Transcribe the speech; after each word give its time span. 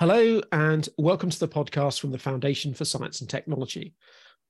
Hello, 0.00 0.40
and 0.50 0.88
welcome 0.96 1.28
to 1.28 1.38
the 1.38 1.46
podcast 1.46 2.00
from 2.00 2.10
the 2.10 2.16
Foundation 2.16 2.72
for 2.72 2.86
Science 2.86 3.20
and 3.20 3.28
Technology. 3.28 3.92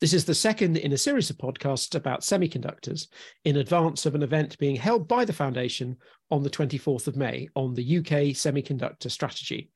This 0.00 0.12
is 0.12 0.24
the 0.24 0.32
second 0.32 0.76
in 0.76 0.92
a 0.92 0.96
series 0.96 1.28
of 1.28 1.38
podcasts 1.38 1.96
about 1.96 2.20
semiconductors 2.20 3.08
in 3.44 3.56
advance 3.56 4.06
of 4.06 4.14
an 4.14 4.22
event 4.22 4.56
being 4.58 4.76
held 4.76 5.08
by 5.08 5.24
the 5.24 5.32
Foundation 5.32 5.96
on 6.30 6.44
the 6.44 6.50
24th 6.50 7.08
of 7.08 7.16
May 7.16 7.48
on 7.56 7.74
the 7.74 7.98
UK 7.98 8.30
semiconductor 8.30 9.10
strategy. 9.10 9.72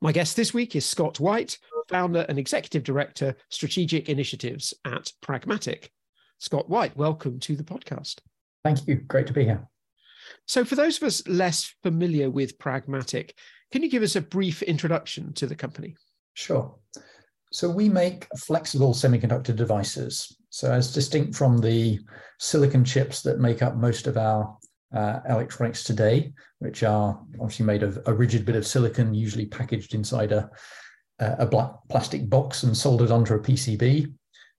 My 0.00 0.12
guest 0.12 0.36
this 0.36 0.54
week 0.54 0.76
is 0.76 0.86
Scott 0.86 1.18
White, 1.18 1.58
founder 1.88 2.24
and 2.28 2.38
executive 2.38 2.84
director, 2.84 3.34
strategic 3.50 4.08
initiatives 4.08 4.74
at 4.84 5.10
Pragmatic. 5.22 5.90
Scott 6.38 6.70
White, 6.70 6.96
welcome 6.96 7.40
to 7.40 7.56
the 7.56 7.64
podcast. 7.64 8.20
Thank 8.62 8.86
you. 8.86 8.94
Great 8.94 9.26
to 9.26 9.32
be 9.32 9.42
here. 9.42 9.66
So, 10.46 10.64
for 10.64 10.76
those 10.76 10.98
of 10.98 11.02
us 11.04 11.26
less 11.26 11.74
familiar 11.82 12.30
with 12.30 12.58
Pragmatic, 12.58 13.34
can 13.72 13.82
you 13.82 13.90
give 13.90 14.02
us 14.02 14.16
a 14.16 14.20
brief 14.20 14.62
introduction 14.62 15.32
to 15.34 15.46
the 15.46 15.56
company? 15.56 15.96
Sure. 16.34 16.74
So 17.52 17.70
we 17.70 17.88
make 17.88 18.26
flexible 18.36 18.92
semiconductor 18.92 19.54
devices. 19.54 20.36
So 20.50 20.70
as 20.72 20.92
distinct 20.92 21.34
from 21.34 21.58
the 21.58 22.00
silicon 22.38 22.84
chips 22.84 23.22
that 23.22 23.40
make 23.40 23.62
up 23.62 23.76
most 23.76 24.06
of 24.06 24.16
our 24.16 24.56
uh, 24.94 25.20
electronics 25.28 25.84
today, 25.84 26.32
which 26.58 26.82
are 26.82 27.20
obviously 27.40 27.66
made 27.66 27.82
of 27.82 27.98
a 28.06 28.12
rigid 28.12 28.44
bit 28.44 28.56
of 28.56 28.66
silicon, 28.66 29.14
usually 29.14 29.46
packaged 29.46 29.94
inside 29.94 30.32
a, 30.32 30.50
a 31.18 31.46
black 31.46 31.70
plastic 31.88 32.28
box 32.28 32.62
and 32.62 32.76
soldered 32.76 33.10
onto 33.10 33.34
a 33.34 33.40
PCB. 33.40 34.12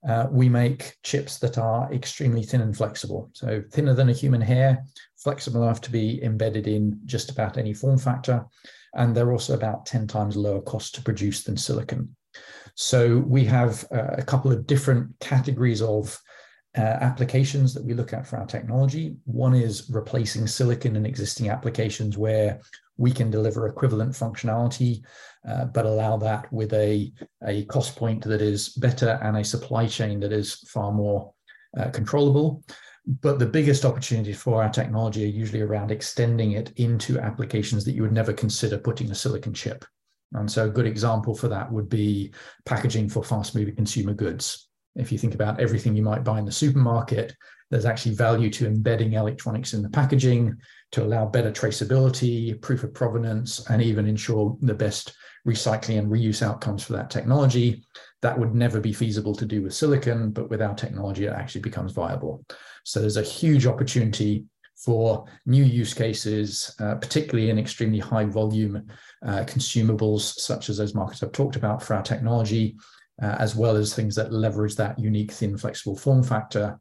Uh, 0.08 0.26
we 0.30 0.48
make 0.48 0.94
chips 1.02 1.38
that 1.38 1.58
are 1.58 1.92
extremely 1.92 2.42
thin 2.42 2.60
and 2.60 2.76
flexible. 2.76 3.30
So 3.32 3.62
thinner 3.72 3.94
than 3.94 4.08
a 4.08 4.12
human 4.12 4.40
hair, 4.40 4.84
flexible 5.16 5.62
enough 5.64 5.80
to 5.82 5.90
be 5.90 6.22
embedded 6.22 6.68
in 6.68 7.00
just 7.04 7.30
about 7.30 7.58
any 7.58 7.74
form 7.74 7.98
factor, 7.98 8.46
and 8.94 9.14
they're 9.14 9.32
also 9.32 9.54
about 9.54 9.86
10 9.86 10.06
times 10.06 10.36
lower 10.36 10.60
cost 10.60 10.94
to 10.94 11.02
produce 11.02 11.44
than 11.44 11.56
silicon. 11.56 12.14
So 12.74 13.18
we 13.18 13.44
have 13.44 13.84
uh, 13.92 14.14
a 14.18 14.22
couple 14.22 14.52
of 14.52 14.66
different 14.66 15.18
categories 15.20 15.82
of 15.82 16.20
uh, 16.76 16.80
applications 16.80 17.74
that 17.74 17.84
we 17.84 17.94
look 17.94 18.12
at 18.12 18.26
for 18.26 18.36
our 18.36 18.46
technology. 18.46 19.16
One 19.24 19.54
is 19.54 19.90
replacing 19.90 20.46
silicon 20.46 20.96
in 20.96 21.06
existing 21.06 21.50
applications 21.50 22.16
where 22.16 22.60
we 22.96 23.10
can 23.10 23.30
deliver 23.30 23.66
equivalent 23.66 24.12
functionality, 24.12 25.02
uh, 25.48 25.66
but 25.66 25.86
allow 25.86 26.16
that 26.18 26.52
with 26.52 26.72
a, 26.72 27.12
a 27.44 27.64
cost 27.64 27.96
point 27.96 28.22
that 28.24 28.42
is 28.42 28.70
better 28.70 29.18
and 29.22 29.36
a 29.36 29.44
supply 29.44 29.86
chain 29.86 30.20
that 30.20 30.32
is 30.32 30.54
far 30.68 30.92
more 30.92 31.32
uh, 31.78 31.90
controllable. 31.90 32.62
But 33.22 33.38
the 33.38 33.46
biggest 33.46 33.86
opportunity 33.86 34.34
for 34.34 34.62
our 34.62 34.68
technology 34.68 35.24
are 35.24 35.28
usually 35.28 35.62
around 35.62 35.90
extending 35.90 36.52
it 36.52 36.72
into 36.76 37.18
applications 37.18 37.86
that 37.86 37.92
you 37.92 38.02
would 38.02 38.12
never 38.12 38.34
consider 38.34 38.76
putting 38.76 39.10
a 39.10 39.14
silicon 39.14 39.54
chip. 39.54 39.86
And 40.34 40.50
so 40.50 40.66
a 40.66 40.70
good 40.70 40.86
example 40.86 41.34
for 41.34 41.48
that 41.48 41.72
would 41.72 41.88
be 41.88 42.34
packaging 42.66 43.08
for 43.08 43.24
fast 43.24 43.54
moving 43.54 43.76
consumer 43.76 44.12
goods. 44.12 44.68
If 44.94 45.10
you 45.10 45.16
think 45.16 45.34
about 45.34 45.58
everything 45.58 45.96
you 45.96 46.02
might 46.02 46.22
buy 46.22 46.38
in 46.38 46.44
the 46.44 46.52
supermarket, 46.52 47.34
there's 47.70 47.86
actually 47.86 48.14
value 48.14 48.50
to 48.50 48.66
embedding 48.66 49.14
electronics 49.14 49.72
in 49.72 49.80
the 49.80 49.88
packaging 49.88 50.54
to 50.92 51.02
allow 51.02 51.24
better 51.24 51.50
traceability, 51.50 52.60
proof 52.60 52.82
of 52.82 52.92
provenance, 52.92 53.70
and 53.70 53.80
even 53.80 54.06
ensure 54.06 54.56
the 54.60 54.74
best 54.74 55.14
recycling 55.46 55.98
and 55.98 56.10
reuse 56.10 56.42
outcomes 56.42 56.84
for 56.84 56.94
that 56.94 57.10
technology. 57.10 57.82
That 58.22 58.38
would 58.38 58.54
never 58.54 58.80
be 58.80 58.92
feasible 58.92 59.34
to 59.36 59.46
do 59.46 59.62
with 59.62 59.74
silicon, 59.74 60.30
but 60.30 60.50
with 60.50 60.60
our 60.60 60.74
technology, 60.74 61.26
it 61.26 61.32
actually 61.32 61.60
becomes 61.60 61.92
viable. 61.92 62.44
So 62.88 63.00
there's 63.00 63.18
a 63.18 63.22
huge 63.22 63.66
opportunity 63.66 64.46
for 64.74 65.26
new 65.44 65.62
use 65.62 65.92
cases, 65.92 66.74
uh, 66.80 66.94
particularly 66.94 67.50
in 67.50 67.58
extremely 67.58 67.98
high 67.98 68.24
volume 68.24 68.88
uh, 69.26 69.44
consumables, 69.44 70.22
such 70.22 70.70
as 70.70 70.78
those 70.78 70.94
markets 70.94 71.22
I've 71.22 71.32
talked 71.32 71.56
about 71.56 71.82
for 71.82 71.94
our 71.94 72.02
technology, 72.02 72.78
uh, 73.22 73.36
as 73.38 73.54
well 73.54 73.76
as 73.76 73.94
things 73.94 74.14
that 74.14 74.32
leverage 74.32 74.74
that 74.76 74.98
unique 74.98 75.32
thin 75.32 75.58
flexible 75.58 75.98
form 75.98 76.22
factor, 76.22 76.80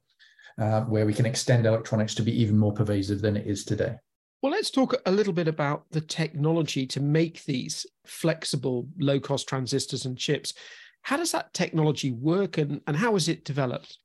uh, 0.57 0.83
where 0.83 1.05
we 1.05 1.13
can 1.13 1.25
extend 1.25 1.65
electronics 1.65 2.15
to 2.15 2.21
be 2.21 2.31
even 2.41 2.57
more 2.57 2.73
pervasive 2.73 3.19
than 3.19 3.35
it 3.35 3.45
is 3.45 3.65
today. 3.65 3.95
Well, 4.41 4.53
let's 4.53 4.71
talk 4.71 4.95
a 5.05 5.11
little 5.11 5.33
bit 5.33 5.49
about 5.49 5.83
the 5.91 5.99
technology 5.99 6.87
to 6.87 7.01
make 7.01 7.43
these 7.43 7.85
flexible, 8.05 8.87
low 8.97 9.19
cost 9.19 9.49
transistors 9.49 10.05
and 10.05 10.17
chips. 10.17 10.53
How 11.01 11.17
does 11.17 11.33
that 11.33 11.53
technology 11.53 12.11
work 12.11 12.57
and, 12.57 12.79
and 12.87 12.95
how 12.95 13.17
is 13.17 13.27
it 13.27 13.43
developed? 13.43 13.97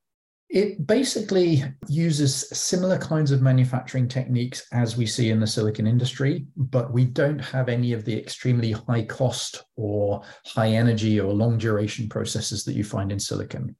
It 0.52 0.86
basically 0.86 1.64
uses 1.88 2.46
similar 2.50 2.98
kinds 2.98 3.30
of 3.30 3.40
manufacturing 3.40 4.06
techniques 4.06 4.66
as 4.70 4.98
we 4.98 5.06
see 5.06 5.30
in 5.30 5.40
the 5.40 5.46
silicon 5.46 5.86
industry, 5.86 6.44
but 6.58 6.92
we 6.92 7.06
don't 7.06 7.38
have 7.38 7.70
any 7.70 7.94
of 7.94 8.04
the 8.04 8.18
extremely 8.18 8.72
high 8.72 9.06
cost 9.06 9.64
or 9.76 10.20
high 10.44 10.68
energy 10.68 11.18
or 11.18 11.32
long 11.32 11.56
duration 11.56 12.06
processes 12.06 12.64
that 12.64 12.74
you 12.74 12.84
find 12.84 13.10
in 13.10 13.18
silicon. 13.18 13.74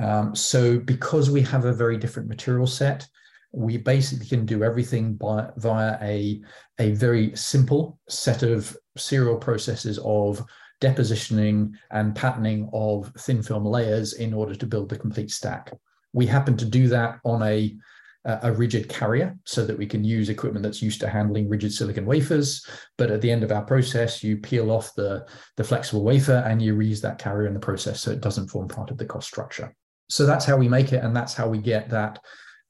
Um, 0.00 0.32
so, 0.36 0.78
because 0.78 1.28
we 1.28 1.42
have 1.42 1.64
a 1.64 1.72
very 1.72 1.96
different 1.96 2.28
material 2.28 2.68
set, 2.68 3.08
we 3.50 3.76
basically 3.76 4.26
can 4.26 4.46
do 4.46 4.62
everything 4.62 5.14
by, 5.14 5.50
via 5.56 5.98
a, 6.02 6.40
a 6.78 6.92
very 6.92 7.34
simple 7.34 7.98
set 8.08 8.44
of 8.44 8.76
serial 8.96 9.38
processes 9.38 9.98
of 10.04 10.44
depositioning 10.80 11.72
and 11.90 12.14
patterning 12.14 12.70
of 12.72 13.12
thin 13.18 13.42
film 13.42 13.64
layers 13.64 14.12
in 14.12 14.32
order 14.32 14.54
to 14.54 14.66
build 14.66 14.88
the 14.88 14.96
complete 14.96 15.32
stack. 15.32 15.72
We 16.16 16.26
happen 16.26 16.56
to 16.56 16.64
do 16.64 16.88
that 16.88 17.20
on 17.24 17.42
a, 17.42 17.76
a 18.24 18.50
rigid 18.50 18.88
carrier 18.88 19.36
so 19.44 19.64
that 19.66 19.78
we 19.78 19.86
can 19.86 20.02
use 20.02 20.30
equipment 20.30 20.62
that's 20.64 20.82
used 20.82 21.00
to 21.00 21.08
handling 21.08 21.48
rigid 21.48 21.72
silicon 21.72 22.06
wafers. 22.06 22.66
But 22.96 23.10
at 23.10 23.20
the 23.20 23.30
end 23.30 23.44
of 23.44 23.52
our 23.52 23.62
process, 23.62 24.24
you 24.24 24.38
peel 24.38 24.70
off 24.70 24.94
the, 24.94 25.26
the 25.56 25.62
flexible 25.62 26.02
wafer 26.02 26.42
and 26.46 26.60
you 26.60 26.74
reuse 26.74 27.02
that 27.02 27.18
carrier 27.18 27.46
in 27.46 27.54
the 27.54 27.60
process 27.60 28.00
so 28.00 28.10
it 28.10 28.22
doesn't 28.22 28.48
form 28.48 28.66
part 28.66 28.90
of 28.90 28.96
the 28.96 29.04
cost 29.04 29.28
structure. 29.28 29.72
So 30.08 30.24
that's 30.24 30.44
how 30.44 30.56
we 30.56 30.68
make 30.68 30.92
it, 30.92 31.04
and 31.04 31.14
that's 31.14 31.34
how 31.34 31.48
we 31.48 31.58
get 31.58 31.90
that 31.90 32.18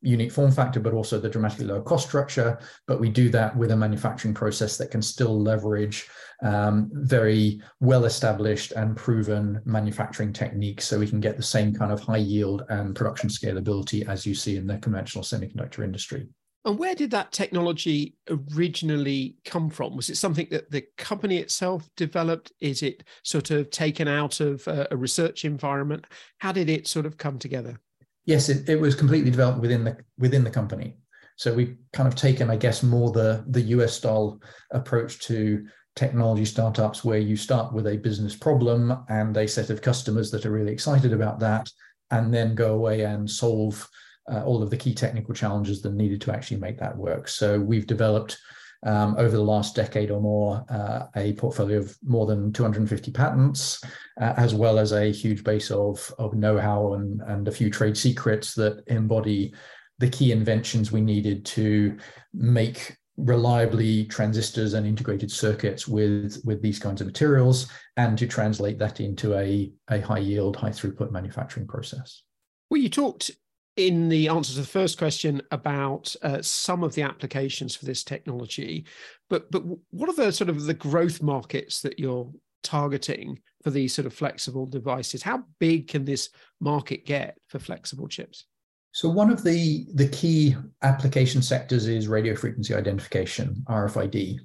unique 0.06 0.33
form 0.33 0.50
factor, 0.50 0.81
but 0.81 0.94
also 0.94 1.19
the 1.19 1.28
dramatically 1.28 1.67
lower 1.67 1.83
cost 1.83 2.09
structure. 2.09 2.59
But 2.87 3.00
we 3.00 3.11
do 3.11 3.28
that 3.31 3.56
with 3.56 3.71
a 3.71 3.77
manufacturing 3.77 4.34
process 4.34 4.77
that 4.78 4.91
can 4.91 5.03
still 5.03 5.41
leverage 5.41 6.09
um, 6.43 6.91
very 6.93 7.61
well 7.81 8.05
established 8.05 8.72
and 8.72 8.97
proven 8.97 9.61
manufacturing 9.65 10.33
techniques 10.33 10.87
so 10.87 10.99
we 10.99 11.09
can 11.09 11.21
get 11.21 11.37
the 11.37 11.43
same 11.43 11.75
kind 11.75 11.93
of 11.93 12.00
high 12.00 12.16
yield 12.19 12.65
and 12.69 12.95
production 12.95 13.28
scalability 13.28 14.06
as 14.09 14.27
you 14.27 14.34
see 14.34 14.56
in 14.56 14.66
the 14.66 14.78
conventional 14.78 15.25
semiconductor 15.25 15.83
industry. 15.83 16.28
And 16.66 16.77
where 16.81 16.97
did 16.97 17.12
that 17.12 17.31
technology 17.31 18.16
originally 18.28 19.37
come 19.45 19.71
from? 19.71 19.95
Was 19.95 20.11
it 20.11 20.16
something 20.16 20.49
that 20.50 20.69
the 20.69 20.84
company 20.99 21.39
itself 21.39 21.89
developed? 21.97 22.53
Is 22.61 22.83
it 22.83 23.05
sort 23.22 23.53
of 23.53 23.71
taken 23.71 24.09
out 24.09 24.41
of 24.41 24.66
a, 24.66 24.89
a 24.91 24.97
research 24.97 25.45
environment? 25.45 26.06
How 26.39 26.50
did 26.50 26.69
it 26.69 26.89
sort 26.89 27.06
of 27.06 27.19
come 27.19 27.39
together? 27.39 27.78
Yes, 28.27 28.49
it, 28.49 28.69
it 28.69 28.81
was 28.81 28.95
completely 28.95 29.31
developed 29.31 29.61
within 29.61 29.85
the 29.85 29.97
within 30.19 30.45
the 30.45 30.51
company. 30.51 30.99
So 31.37 31.55
we've 31.55 31.77
kind 31.93 32.09
of 32.09 32.15
taken, 32.15 32.51
I 32.51 32.57
guess, 32.57 32.83
more 32.83 33.13
the 33.13 33.45
the 33.49 33.63
US 33.63 33.95
style 33.95 34.41
approach 34.73 35.21
to 35.21 35.65
technology 35.95 36.45
startups, 36.45 37.05
where 37.05 37.19
you 37.19 37.37
start 37.37 37.73
with 37.73 37.87
a 37.87 37.97
business 37.97 38.35
problem 38.35 39.05
and 39.09 39.37
a 39.37 39.49
set 39.49 39.71
of 39.71 39.81
customers 39.81 40.31
that 40.31 40.45
are 40.45 40.51
really 40.51 40.73
excited 40.73 41.13
about 41.13 41.39
that, 41.41 41.71
and 42.11 42.35
then 42.35 42.55
go 42.55 42.75
away 42.75 43.03
and 43.03 43.31
solve 43.31 43.89
uh, 44.31 44.43
all 44.45 44.63
of 44.63 44.71
the 44.71 44.77
key 44.77 44.93
technical 44.93 45.35
challenges 45.35 45.81
that 45.83 45.95
needed 45.95 46.21
to 46.21 46.33
actually 46.35 46.59
make 46.59 46.79
that 46.79 46.97
work. 46.97 47.29
So 47.29 47.61
we've 47.61 47.87
developed 47.87 48.37
um, 48.87 49.17
over 49.19 49.37
the 49.37 49.43
last 49.43 49.75
decade 49.75 50.11
or 50.11 50.21
more 50.21 50.65
uh, 50.71 51.07
a 51.17 51.33
portfolio 51.35 51.79
of 51.79 51.97
more 52.05 52.25
than 52.25 52.53
250 52.53 53.11
patents, 53.11 53.83
uh, 54.21 54.33
as 54.37 54.55
well 54.55 54.79
as 54.79 54.93
a 54.93 55.11
huge 55.11 55.43
base 55.43 55.71
of, 55.71 56.15
of 56.19 56.35
know-how 56.35 56.95
and, 56.95 57.21
and 57.27 57.49
a 57.49 57.53
few 57.53 57.69
trade 57.69 57.97
secrets 57.97 58.55
that 58.55 58.83
embody 58.87 59.53
the 59.99 60.09
key 60.09 60.31
inventions 60.31 60.93
we 60.93 61.01
needed 61.01 61.45
to 61.45 61.97
make 62.33 62.97
reliably 63.17 64.05
transistors 64.05 64.75
and 64.75 64.87
integrated 64.87 65.33
circuits 65.33 65.89
with, 65.89 66.41
with 66.45 66.63
these 66.63 66.79
kinds 66.79 67.01
of 67.01 67.07
materials 67.07 67.69
and 67.97 68.17
to 68.17 68.27
translate 68.27 68.78
that 68.78 69.01
into 69.01 69.34
a, 69.34 69.72
a 69.89 70.01
high 70.01 70.19
yield, 70.19 70.55
high 70.55 70.71
throughput 70.71 71.10
manufacturing 71.10 71.66
process. 71.66 72.22
Well, 72.71 72.81
you 72.81 72.91
talked 72.91 73.31
in 73.77 74.09
the 74.09 74.28
answer 74.28 74.55
to 74.55 74.61
the 74.61 74.67
first 74.67 74.99
question 74.99 75.43
about 75.51 76.15
uh, 76.23 76.41
some 76.41 76.83
of 76.83 76.95
the 76.95 77.03
applications 77.03 77.77
for 77.77 77.84
this 77.84 78.03
technology, 78.03 78.87
but 79.28 79.51
but 79.51 79.63
what 79.91 80.09
are 80.09 80.15
the 80.15 80.33
sort 80.33 80.51
of 80.51 80.65
the 80.65 80.75
growth 80.75 81.23
markets 81.23 81.83
that 81.83 81.99
you're 81.99 82.31
targeting 82.63 83.39
for 83.63 83.71
these 83.71 83.95
sort 83.95 84.07
of 84.07 84.15
flexible 84.15 84.67
devices? 84.67 85.23
How 85.23 85.45
big 85.61 85.89
can 85.89 86.05
this 86.05 86.31
market 86.61 87.05
get 87.05 87.37
for 87.49 87.59
flexible 87.59 88.09
chips? 88.09 88.47
So 88.93 89.11
one 89.11 89.31
of 89.31 89.45
the 89.45 89.87
the 89.93 90.09
key 90.09 90.57
application 90.83 91.43
sectors 91.43 91.87
is 91.87 92.09
radio 92.09 92.34
frequency 92.34 92.75
identification 92.75 93.63
(RFID). 93.69 94.39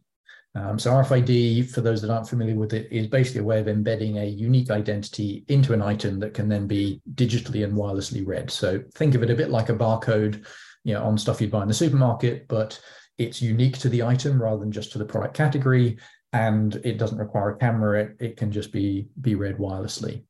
Um, 0.53 0.77
so 0.77 0.91
RFID, 0.91 1.69
for 1.69 1.79
those 1.79 2.01
that 2.01 2.11
aren't 2.11 2.27
familiar 2.27 2.55
with 2.55 2.73
it, 2.73 2.91
is 2.91 3.07
basically 3.07 3.39
a 3.39 3.45
way 3.45 3.59
of 3.59 3.69
embedding 3.69 4.17
a 4.17 4.25
unique 4.25 4.69
identity 4.69 5.45
into 5.47 5.73
an 5.73 5.81
item 5.81 6.19
that 6.19 6.33
can 6.33 6.49
then 6.49 6.67
be 6.67 7.01
digitally 7.15 7.63
and 7.63 7.73
wirelessly 7.73 8.27
read. 8.27 8.51
So 8.51 8.83
think 8.95 9.15
of 9.15 9.23
it 9.23 9.29
a 9.29 9.35
bit 9.35 9.49
like 9.49 9.69
a 9.69 9.73
barcode, 9.75 10.45
you 10.83 10.93
know, 10.93 11.03
on 11.03 11.17
stuff 11.17 11.39
you'd 11.39 11.51
buy 11.51 11.61
in 11.61 11.69
the 11.69 11.73
supermarket, 11.73 12.49
but 12.49 12.79
it's 13.17 13.41
unique 13.41 13.77
to 13.77 13.89
the 13.89 14.03
item 14.03 14.41
rather 14.41 14.59
than 14.59 14.71
just 14.71 14.91
to 14.91 14.97
the 14.97 15.05
product 15.05 15.35
category. 15.35 15.97
and 16.33 16.75
it 16.85 16.97
doesn't 16.97 17.17
require 17.17 17.51
a 17.51 17.57
camera. 17.57 18.03
It, 18.03 18.15
it 18.19 18.37
can 18.37 18.51
just 18.51 18.71
be, 18.71 19.09
be 19.19 19.35
read 19.35 19.57
wirelessly. 19.57 20.23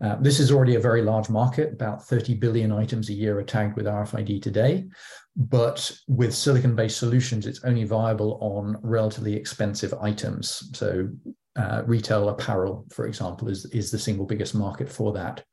Uh, 0.00 0.16
this 0.20 0.40
is 0.40 0.52
already 0.52 0.76
a 0.76 0.80
very 0.80 1.02
large 1.02 1.28
market. 1.28 1.72
About 1.72 2.04
30 2.04 2.34
billion 2.34 2.72
items 2.72 3.08
a 3.08 3.12
year 3.12 3.38
are 3.38 3.44
tagged 3.44 3.76
with 3.76 3.86
RFID 3.86 4.42
today. 4.42 4.88
But 5.36 5.90
with 6.08 6.34
silicon 6.34 6.74
based 6.74 6.98
solutions, 6.98 7.46
it's 7.46 7.64
only 7.64 7.84
viable 7.84 8.38
on 8.40 8.76
relatively 8.82 9.34
expensive 9.34 9.94
items. 9.94 10.70
So, 10.74 11.08
uh, 11.56 11.82
retail 11.86 12.28
apparel, 12.28 12.86
for 12.90 13.06
example, 13.06 13.48
is, 13.48 13.64
is 13.66 13.90
the 13.90 13.98
single 13.98 14.26
biggest 14.26 14.54
market 14.54 14.88
for 14.88 15.12
that. 15.12 15.44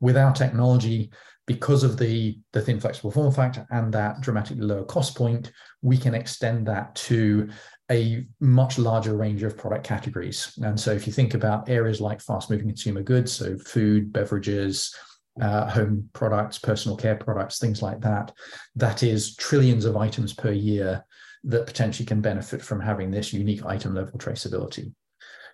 With 0.00 0.16
our 0.16 0.32
technology, 0.32 1.10
because 1.46 1.82
of 1.82 1.98
the, 1.98 2.38
the 2.52 2.60
thin 2.60 2.80
flexible 2.80 3.10
form 3.10 3.32
factor 3.32 3.66
and 3.70 3.92
that 3.92 4.20
dramatically 4.20 4.62
lower 4.62 4.84
cost 4.84 5.16
point, 5.16 5.52
we 5.82 5.98
can 5.98 6.14
extend 6.14 6.66
that 6.66 6.94
to 6.94 7.48
a 7.92 8.26
much 8.40 8.78
larger 8.78 9.14
range 9.14 9.42
of 9.42 9.56
product 9.56 9.84
categories. 9.84 10.58
And 10.62 10.80
so 10.80 10.92
if 10.92 11.06
you 11.06 11.12
think 11.12 11.34
about 11.34 11.68
areas 11.68 12.00
like 12.00 12.20
fast 12.20 12.50
moving 12.50 12.66
consumer 12.66 13.02
goods, 13.02 13.30
so 13.30 13.58
food, 13.58 14.12
beverages, 14.12 14.96
uh, 15.40 15.68
home 15.68 16.08
products, 16.12 16.58
personal 16.58 16.96
care 16.96 17.16
products, 17.16 17.58
things 17.58 17.82
like 17.82 18.00
that, 18.00 18.32
that 18.76 19.02
is 19.02 19.36
trillions 19.36 19.84
of 19.84 19.96
items 19.96 20.32
per 20.32 20.52
year 20.52 21.04
that 21.44 21.66
potentially 21.66 22.06
can 22.06 22.20
benefit 22.20 22.62
from 22.62 22.80
having 22.80 23.10
this 23.10 23.32
unique 23.32 23.64
item 23.66 23.94
level 23.94 24.18
traceability. 24.18 24.92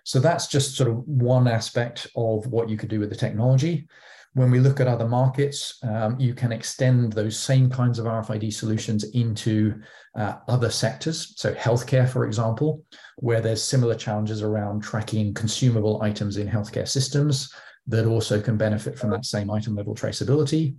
So 0.03 0.19
that's 0.19 0.47
just 0.47 0.75
sort 0.75 0.89
of 0.89 0.97
one 1.07 1.47
aspect 1.47 2.07
of 2.15 2.47
what 2.47 2.69
you 2.69 2.77
could 2.77 2.89
do 2.89 2.99
with 2.99 3.09
the 3.09 3.15
technology. 3.15 3.87
When 4.33 4.51
we 4.51 4.59
look 4.59 4.79
at 4.79 4.87
other 4.87 5.07
markets, 5.07 5.79
um, 5.83 6.19
you 6.19 6.35
can 6.35 6.51
extend 6.51 7.13
those 7.13 7.37
same 7.37 7.69
kinds 7.69 7.97
of 7.97 8.05
RFID 8.05 8.53
solutions 8.53 9.03
into 9.11 9.81
uh, 10.15 10.35
other 10.47 10.69
sectors. 10.69 11.33
So, 11.35 11.53
healthcare, 11.55 12.07
for 12.07 12.25
example, 12.25 12.83
where 13.17 13.41
there's 13.41 13.63
similar 13.63 13.95
challenges 13.95 14.43
around 14.43 14.83
tracking 14.83 15.33
consumable 15.33 16.01
items 16.03 16.37
in 16.37 16.47
healthcare 16.47 16.87
systems 16.87 17.51
that 17.87 18.05
also 18.05 18.39
can 18.39 18.55
benefit 18.55 18.99
from 18.99 19.09
that 19.09 19.25
same 19.25 19.49
item 19.49 19.75
level 19.75 19.95
traceability. 19.95 20.75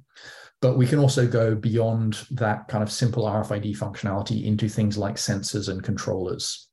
But 0.62 0.76
we 0.76 0.86
can 0.86 0.98
also 0.98 1.26
go 1.26 1.54
beyond 1.54 2.24
that 2.32 2.68
kind 2.68 2.84
of 2.84 2.92
simple 2.92 3.24
RFID 3.24 3.76
functionality 3.76 4.44
into 4.44 4.68
things 4.68 4.96
like 4.96 5.16
sensors 5.16 5.68
and 5.68 5.82
controllers. 5.82 6.68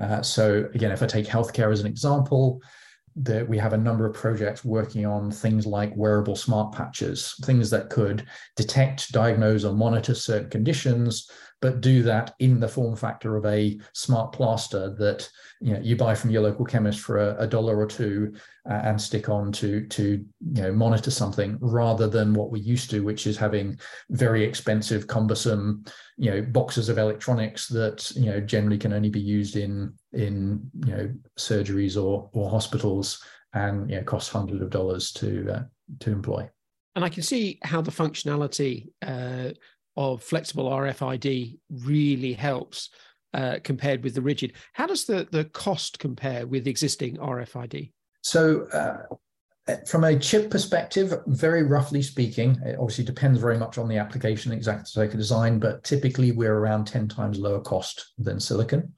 Uh, 0.00 0.22
so, 0.22 0.68
again, 0.74 0.92
if 0.92 1.02
I 1.02 1.06
take 1.06 1.26
healthcare 1.26 1.72
as 1.72 1.80
an 1.80 1.86
example, 1.86 2.62
that 3.16 3.48
we 3.48 3.58
have 3.58 3.72
a 3.72 3.78
number 3.78 4.06
of 4.06 4.14
projects 4.14 4.64
working 4.64 5.06
on 5.06 5.30
things 5.30 5.66
like 5.66 5.94
wearable 5.96 6.36
smart 6.36 6.72
patches, 6.72 7.34
things 7.44 7.70
that 7.70 7.90
could 7.90 8.26
detect, 8.56 9.12
diagnose, 9.12 9.64
or 9.64 9.74
monitor 9.74 10.14
certain 10.14 10.50
conditions, 10.50 11.30
but 11.62 11.80
do 11.80 12.02
that 12.02 12.34
in 12.40 12.58
the 12.58 12.68
form 12.68 12.94
factor 12.94 13.36
of 13.36 13.46
a 13.46 13.78
smart 13.94 14.32
plaster 14.32 14.94
that 14.98 15.30
you 15.60 15.72
know 15.72 15.80
you 15.80 15.96
buy 15.96 16.14
from 16.14 16.30
your 16.30 16.42
local 16.42 16.66
chemist 16.66 17.00
for 17.00 17.18
a, 17.18 17.36
a 17.38 17.46
dollar 17.46 17.78
or 17.78 17.86
two 17.86 18.34
uh, 18.68 18.80
and 18.84 19.00
stick 19.00 19.28
on 19.28 19.52
to 19.52 19.86
to 19.86 20.24
you 20.54 20.62
know 20.62 20.72
monitor 20.72 21.10
something 21.10 21.56
rather 21.60 22.08
than 22.08 22.34
what 22.34 22.50
we 22.50 22.60
used 22.60 22.90
to, 22.90 23.00
which 23.00 23.26
is 23.26 23.38
having 23.38 23.78
very 24.10 24.44
expensive, 24.44 25.06
cumbersome 25.06 25.84
you 26.18 26.30
know 26.30 26.42
boxes 26.42 26.90
of 26.90 26.98
electronics 26.98 27.68
that 27.68 28.10
you 28.16 28.26
know 28.26 28.40
generally 28.40 28.76
can 28.76 28.92
only 28.92 29.08
be 29.08 29.20
used 29.20 29.56
in 29.56 29.94
in 30.12 30.68
you 30.84 30.92
know 30.92 31.12
surgeries 31.38 31.96
or 31.96 32.28
or 32.34 32.50
hospitals 32.50 33.22
and 33.54 33.88
you 33.88 33.96
know 33.96 34.02
cost 34.02 34.32
hundreds 34.32 34.60
of 34.60 34.70
dollars 34.70 35.12
to 35.12 35.48
uh, 35.50 35.62
to 36.00 36.10
employ. 36.10 36.46
And 36.94 37.04
i 37.04 37.08
can 37.08 37.22
see 37.22 37.58
how 37.62 37.80
the 37.80 37.90
functionality 37.90 38.88
uh, 39.00 39.52
of 39.96 40.22
flexible 40.22 40.70
rfid 40.70 41.58
really 41.70 42.32
helps 42.32 42.90
uh, 43.34 43.58
compared 43.64 44.02
with 44.04 44.14
the 44.14 44.22
rigid 44.22 44.52
how 44.72 44.86
does 44.86 45.04
the 45.04 45.26
the 45.32 45.44
cost 45.46 45.98
compare 45.98 46.46
with 46.46 46.66
existing 46.66 47.16
rfid 47.16 47.90
so 48.22 48.66
uh, 48.72 49.14
from 49.86 50.04
a 50.04 50.18
chip 50.18 50.50
perspective, 50.50 51.14
very 51.26 51.62
roughly 51.62 52.02
speaking, 52.02 52.60
it 52.64 52.76
obviously 52.80 53.04
depends 53.04 53.38
very 53.38 53.56
much 53.56 53.78
on 53.78 53.88
the 53.88 53.96
application, 53.96 54.52
exact 54.52 54.88
circuit 54.88 55.18
design, 55.18 55.60
but 55.60 55.84
typically 55.84 56.32
we're 56.32 56.54
around 56.54 56.86
10 56.86 57.08
times 57.08 57.38
lower 57.38 57.60
cost 57.60 58.12
than 58.18 58.40
silicon. 58.40 58.92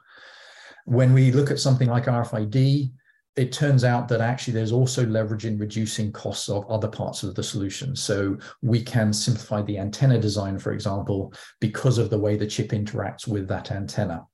When 0.86 1.12
we 1.12 1.32
look 1.32 1.50
at 1.50 1.58
something 1.58 1.88
like 1.88 2.06
RFID, 2.06 2.92
it 3.36 3.52
turns 3.52 3.82
out 3.82 4.06
that 4.08 4.20
actually 4.20 4.54
there's 4.54 4.72
also 4.72 5.04
leverage 5.06 5.44
in 5.44 5.58
reducing 5.58 6.12
costs 6.12 6.48
of 6.48 6.68
other 6.70 6.88
parts 6.88 7.22
of 7.22 7.34
the 7.34 7.42
solution. 7.42 7.96
So 7.96 8.36
we 8.62 8.82
can 8.82 9.12
simplify 9.12 9.62
the 9.62 9.78
antenna 9.78 10.20
design, 10.20 10.58
for 10.58 10.72
example, 10.72 11.32
because 11.60 11.98
of 11.98 12.10
the 12.10 12.18
way 12.18 12.36
the 12.36 12.46
chip 12.46 12.70
interacts 12.70 13.26
with 13.26 13.48
that 13.48 13.72
antenna. 13.72 14.24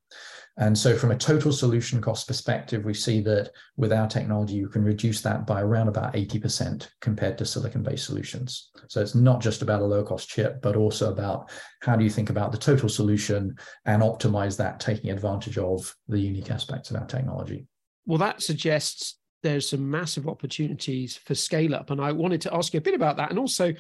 And 0.57 0.77
so, 0.77 0.95
from 0.95 1.11
a 1.11 1.17
total 1.17 1.53
solution 1.53 2.03
cost 2.03 2.29
perspective, 2.29 2.85
we 2.85 2.93
see 2.93 3.23
that 3.23 3.51
with 3.79 3.95
our 3.95 4.07
technology, 4.07 4.57
you 4.57 4.69
can 4.69 4.85
reduce 4.85 5.23
that 5.23 5.47
by 5.47 5.63
around 5.63 5.89
about 5.89 6.13
80% 6.13 6.89
compared 7.01 7.39
to 7.39 7.47
silicon 7.47 7.83
based 7.83 8.05
solutions. 8.05 8.71
So, 8.89 9.01
it's 9.01 9.15
not 9.15 9.41
just 9.41 9.63
about 9.63 9.81
a 9.81 9.87
low 9.87 10.03
cost 10.03 10.29
chip, 10.29 10.61
but 10.61 10.77
also 10.77 11.11
about 11.11 11.51
how 11.81 11.97
do 11.97 12.05
you 12.05 12.11
think 12.11 12.29
about 12.29 12.53
the 12.53 12.59
total 12.59 12.91
solution 12.91 13.57
and 13.87 14.03
optimize 14.03 14.59
that, 14.59 14.81
taking 14.81 15.11
advantage 15.11 15.57
of 15.57 15.97
the 16.09 16.21
unique 16.21 16.51
aspects 16.51 16.91
of 16.91 16.97
our 16.97 17.07
technology. 17.07 17.67
Well, 18.07 18.19
that 18.19 18.43
suggests 18.43 19.19
there's 19.43 19.71
some 19.71 19.91
massive 19.91 20.29
opportunities 20.29 21.17
for 21.17 21.35
scale 21.35 21.75
up. 21.75 21.91
And 21.91 22.01
I 22.01 22.13
wanted 22.13 22.41
to 22.43 22.55
ask 22.55 22.75
you 22.75 22.79
a 22.79 22.83
bit 22.83 22.95
about 22.95 23.17
that 23.17 23.31
and 23.31 23.39
also 23.39 23.73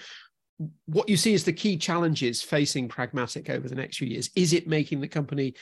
what 0.86 1.08
you 1.08 1.16
see 1.16 1.32
as 1.32 1.42
the 1.42 1.52
key 1.52 1.76
challenges 1.76 2.42
facing 2.42 2.86
pragmatic 2.86 3.48
over 3.48 3.66
the 3.66 3.74
next 3.74 3.96
few 3.96 4.08
years. 4.08 4.28
Is 4.36 4.52
it 4.52 4.68
making 4.68 5.00
the 5.00 5.08
company 5.08 5.54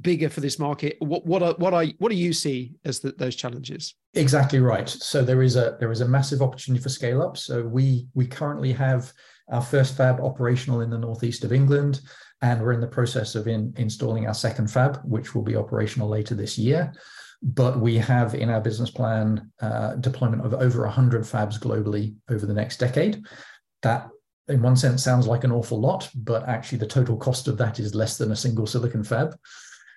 bigger 0.00 0.28
for 0.28 0.40
this 0.40 0.58
market? 0.58 0.96
What 1.00 1.26
what 1.26 1.42
are, 1.42 1.54
what 1.58 1.74
are 1.74 1.84
what 1.98 2.10
do 2.10 2.16
you 2.16 2.32
see 2.32 2.74
as 2.84 3.00
the, 3.00 3.12
those 3.12 3.34
challenges? 3.34 3.94
Exactly 4.14 4.60
right. 4.60 4.88
So 4.88 5.22
there 5.22 5.42
is 5.42 5.56
a 5.56 5.76
there 5.80 5.90
is 5.90 6.00
a 6.00 6.08
massive 6.08 6.42
opportunity 6.42 6.82
for 6.82 6.88
scale 6.88 7.22
up. 7.22 7.36
So 7.36 7.64
we 7.64 8.06
we 8.14 8.26
currently 8.26 8.72
have 8.72 9.12
our 9.48 9.62
first 9.62 9.96
fab 9.96 10.20
operational 10.20 10.80
in 10.80 10.90
the 10.90 10.98
northeast 10.98 11.44
of 11.44 11.52
england 11.52 12.00
and 12.42 12.60
we're 12.60 12.72
in 12.72 12.80
the 12.80 12.86
process 12.86 13.34
of 13.34 13.46
in, 13.46 13.72
installing 13.76 14.26
our 14.26 14.34
second 14.34 14.70
fab 14.70 14.98
which 15.04 15.34
will 15.34 15.42
be 15.42 15.56
operational 15.56 16.08
later 16.08 16.34
this 16.34 16.58
year 16.58 16.92
but 17.46 17.78
we 17.78 17.96
have 17.96 18.34
in 18.34 18.50
our 18.50 18.60
business 18.60 18.90
plan 18.90 19.50
uh, 19.60 19.94
deployment 19.94 20.44
of 20.44 20.52
over 20.54 20.82
100 20.82 21.22
fabs 21.22 21.60
globally 21.60 22.16
over 22.28 22.44
the 22.44 22.52
next 22.52 22.78
decade 22.78 23.22
that 23.82 24.08
in 24.48 24.60
one 24.60 24.76
sense 24.76 25.02
sounds 25.02 25.26
like 25.28 25.44
an 25.44 25.52
awful 25.52 25.80
lot, 25.80 26.10
but 26.14 26.48
actually 26.48 26.78
the 26.78 26.86
total 26.86 27.16
cost 27.16 27.46
of 27.46 27.56
that 27.58 27.78
is 27.78 27.94
less 27.94 28.18
than 28.18 28.32
a 28.32 28.36
single 28.36 28.66
silicon 28.66 29.04
fab, 29.04 29.36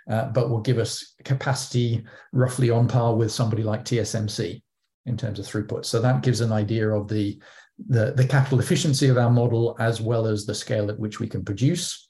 uh, 0.10 0.26
but 0.26 0.50
will 0.50 0.62
give 0.62 0.78
us 0.78 1.16
capacity 1.24 2.04
roughly 2.34 2.70
on 2.70 2.88
par 2.88 3.16
with 3.16 3.32
somebody 3.32 3.64
like 3.64 3.84
TSMC 3.84 4.62
in 5.06 5.18
terms 5.18 5.40
of 5.40 5.46
throughput. 5.46 5.86
So 5.86 6.00
that 6.02 6.22
gives 6.22 6.42
an 6.42 6.52
idea 6.52 6.90
of 6.90 7.08
the, 7.08 7.40
the, 7.88 8.14
the 8.16 8.28
capital 8.28 8.60
efficiency 8.60 9.08
of 9.08 9.18
our 9.18 9.30
model 9.30 9.76
as 9.80 10.02
well 10.02 10.28
as 10.28 10.46
the 10.46 10.56
scale 10.56 10.90
at 10.90 11.00
which 11.00 11.20
we 11.20 11.28
can 11.28 11.44
produce. 11.44 12.10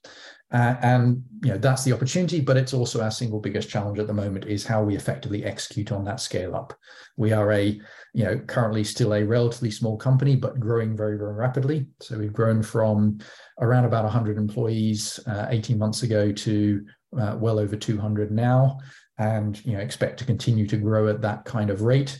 Uh, 0.51 0.75
and 0.81 1.23
you 1.43 1.51
know 1.51 1.57
that's 1.57 1.83
the 1.83 1.93
opportunity, 1.93 2.41
but 2.41 2.57
it's 2.57 2.73
also 2.73 3.01
our 3.01 3.11
single 3.11 3.39
biggest 3.39 3.69
challenge 3.69 3.99
at 3.99 4.07
the 4.07 4.13
moment 4.13 4.45
is 4.45 4.65
how 4.65 4.83
we 4.83 4.95
effectively 4.95 5.45
execute 5.45 5.91
on 5.91 6.03
that 6.03 6.19
scale 6.19 6.55
up. 6.55 6.73
We 7.17 7.31
are 7.31 7.51
a 7.51 7.79
you 8.13 8.23
know 8.23 8.39
currently 8.39 8.83
still 8.83 9.13
a 9.13 9.23
relatively 9.23 9.69
small 9.69 9.95
company, 9.95 10.35
but 10.35 10.59
growing 10.59 10.97
very 10.97 11.17
very 11.17 11.35
rapidly. 11.35 11.87
So 12.01 12.17
we've 12.17 12.33
grown 12.33 12.63
from 12.63 13.19
around 13.61 13.85
about 13.85 14.05
100 14.05 14.37
employees 14.37 15.19
uh, 15.27 15.47
18 15.49 15.77
months 15.77 16.01
ago 16.01 16.31
to 16.31 16.85
uh, 17.19 17.37
well 17.39 17.59
over 17.59 17.75
200 17.75 18.31
now, 18.31 18.79
and 19.19 19.63
you 19.63 19.73
know 19.73 19.79
expect 19.79 20.17
to 20.19 20.25
continue 20.25 20.65
to 20.65 20.77
grow 20.77 21.09
at 21.09 21.21
that 21.21 21.45
kind 21.45 21.69
of 21.69 21.83
rate 21.83 22.19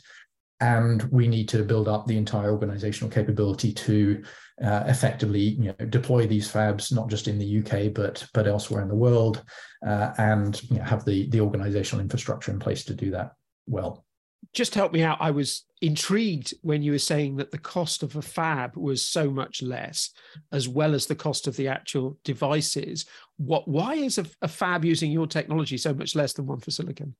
and 0.62 1.03
we 1.03 1.27
need 1.27 1.48
to 1.48 1.63
build 1.63 1.88
up 1.88 2.05
the 2.05 2.17
entire 2.17 2.51
organizational 2.51 3.09
capability 3.09 3.71
to 3.71 4.21
uh, 4.63 4.84
effectively 4.88 5.39
you 5.39 5.75
know, 5.80 5.86
deploy 5.88 6.28
these 6.28 6.51
fabs 6.51 6.92
not 6.94 7.10
just 7.10 7.28
in 7.28 7.38
the 7.38 7.60
UK 7.60 7.94
but 7.94 8.25
but 8.34 8.48
elsewhere 8.48 8.82
in 8.82 8.88
the 8.88 8.96
world, 8.96 9.44
uh, 9.86 10.13
and 10.18 10.62
you 10.70 10.78
know, 10.78 10.84
have 10.84 11.06
the 11.06 11.30
the 11.30 11.42
organizational 11.42 12.01
infrastructure 12.01 12.51
in 12.51 12.60
place 12.60 12.84
to 12.86 12.94
do 12.94 13.12
that 13.12 13.34
well. 13.68 14.06
Just 14.54 14.74
help 14.74 14.94
me 14.94 15.04
out. 15.04 15.18
I 15.20 15.32
was 15.32 15.66
intrigued 15.82 16.54
when 16.62 16.82
you 16.82 16.94
were 16.94 16.98
saying 16.98 17.36
that 17.38 17.51
the 17.51 17.58
cost 17.58 18.04
of 18.04 18.16
a 18.16 18.22
fab 18.22 18.75
was 18.75 19.06
so 19.06 19.30
much 19.30 19.62
less, 19.62 20.12
as 20.51 20.68
well 20.68 20.96
as 20.96 21.06
the 21.06 21.16
cost 21.16 21.46
of 21.48 21.56
the 21.56 21.68
actual 21.68 22.18
devices. 22.24 23.06
What? 23.38 23.68
Why 23.68 23.96
is 23.96 24.18
a, 24.18 24.25
a 24.42 24.48
fab 24.48 24.86
using 24.86 25.12
your 25.12 25.28
technology 25.28 25.78
so 25.78 25.94
much 25.94 26.16
less 26.16 26.34
than 26.34 26.48
one 26.48 26.60
for 26.60 26.72
silicon? 26.72 27.16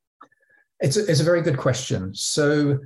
It's 0.80 0.98
a, 0.98 1.06
it's 1.06 1.20
a 1.20 1.26
very 1.26 1.42
good 1.42 1.58
question. 1.58 2.14
So 2.16 2.80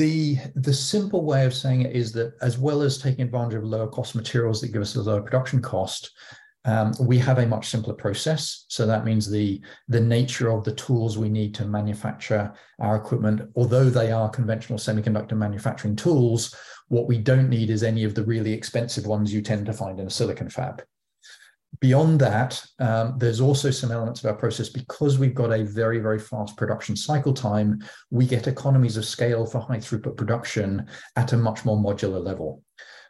the, 0.00 0.38
the 0.54 0.72
simple 0.72 1.26
way 1.26 1.44
of 1.44 1.52
saying 1.52 1.82
it 1.82 1.94
is 1.94 2.10
that 2.12 2.32
as 2.40 2.56
well 2.56 2.80
as 2.80 2.96
taking 2.96 3.22
advantage 3.26 3.56
of 3.56 3.64
lower 3.64 3.86
cost 3.86 4.14
materials 4.14 4.60
that 4.60 4.72
give 4.72 4.80
us 4.80 4.96
a 4.96 5.02
lower 5.02 5.20
production 5.20 5.60
cost, 5.60 6.10
um, 6.64 6.94
we 6.98 7.18
have 7.18 7.38
a 7.38 7.46
much 7.46 7.68
simpler 7.68 7.92
process. 7.92 8.64
So 8.68 8.86
that 8.86 9.04
means 9.04 9.30
the, 9.30 9.60
the 9.88 10.00
nature 10.00 10.50
of 10.50 10.64
the 10.64 10.74
tools 10.74 11.18
we 11.18 11.28
need 11.28 11.54
to 11.56 11.66
manufacture 11.66 12.50
our 12.78 12.96
equipment, 12.96 13.50
although 13.56 13.90
they 13.90 14.10
are 14.10 14.30
conventional 14.30 14.78
semiconductor 14.78 15.36
manufacturing 15.36 15.96
tools, 15.96 16.54
what 16.88 17.06
we 17.06 17.18
don't 17.18 17.50
need 17.50 17.68
is 17.68 17.82
any 17.82 18.04
of 18.04 18.14
the 18.14 18.24
really 18.24 18.54
expensive 18.54 19.06
ones 19.06 19.34
you 19.34 19.42
tend 19.42 19.66
to 19.66 19.72
find 19.74 20.00
in 20.00 20.06
a 20.06 20.10
silicon 20.10 20.48
fab. 20.48 20.82
Beyond 21.80 22.20
that, 22.20 22.62
um, 22.78 23.14
there's 23.16 23.40
also 23.40 23.70
some 23.70 23.90
elements 23.90 24.22
of 24.22 24.30
our 24.30 24.36
process 24.36 24.68
because 24.68 25.18
we've 25.18 25.34
got 25.34 25.50
a 25.50 25.64
very, 25.64 25.98
very 25.98 26.18
fast 26.18 26.58
production 26.58 26.94
cycle 26.94 27.32
time. 27.32 27.82
We 28.10 28.26
get 28.26 28.46
economies 28.46 28.98
of 28.98 29.06
scale 29.06 29.46
for 29.46 29.60
high 29.60 29.78
throughput 29.78 30.18
production 30.18 30.86
at 31.16 31.32
a 31.32 31.38
much 31.38 31.64
more 31.64 31.78
modular 31.78 32.22
level. 32.22 32.62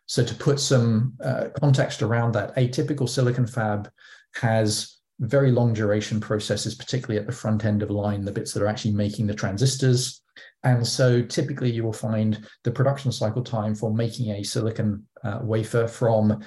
So, 0.07 0.25
to 0.25 0.35
put 0.37 0.61
some 0.61 1.15
uh, 1.23 1.47
context 1.59 2.00
around 2.00 2.33
that, 2.33 2.53
a 2.57 2.69
typical 2.69 3.09
silicon 3.09 3.47
fab 3.47 3.91
has 4.35 5.00
very 5.19 5.50
long 5.50 5.73
duration 5.73 6.21
processes, 6.21 6.75
particularly 6.75 7.19
at 7.21 7.27
the 7.27 7.33
front 7.33 7.65
end 7.65 7.83
of 7.83 7.91
line, 7.91 8.25
the 8.25 8.33
bits 8.33 8.53
that 8.53 8.62
are 8.62 8.69
actually 8.69 8.93
making 8.93 9.27
the 9.27 9.35
transistors. 9.35 10.23
And 10.62 10.87
so 10.87 11.23
typically 11.23 11.71
you 11.71 11.85
will 11.85 11.93
find 11.93 12.47
the 12.65 12.71
production 12.71 13.12
cycle 13.12 13.43
time 13.43 13.75
for 13.75 13.93
making 13.93 14.31
a 14.31 14.43
silicon 14.43 15.07
uh, 15.25 15.41
wafer 15.43 15.87
from 15.87 16.43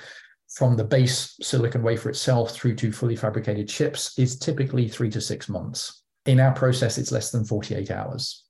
from 0.54 0.78
the 0.78 0.84
base 0.84 1.36
silicon 1.42 1.82
wafer 1.82 2.10
itself 2.10 2.52
through 2.52 2.76
to 2.76 2.92
fully 2.92 3.16
fabricated 3.16 3.68
chips 3.68 4.18
is 4.20 4.38
typically 4.38 4.88
three 4.88 5.10
to 5.10 5.20
six 5.20 5.50
months. 5.50 6.04
In 6.26 6.40
our 6.40 6.54
process, 6.54 6.98
it's 6.98 7.12
less 7.12 7.32
than 7.32 7.44
48 7.44 7.90
hours. 7.90 8.44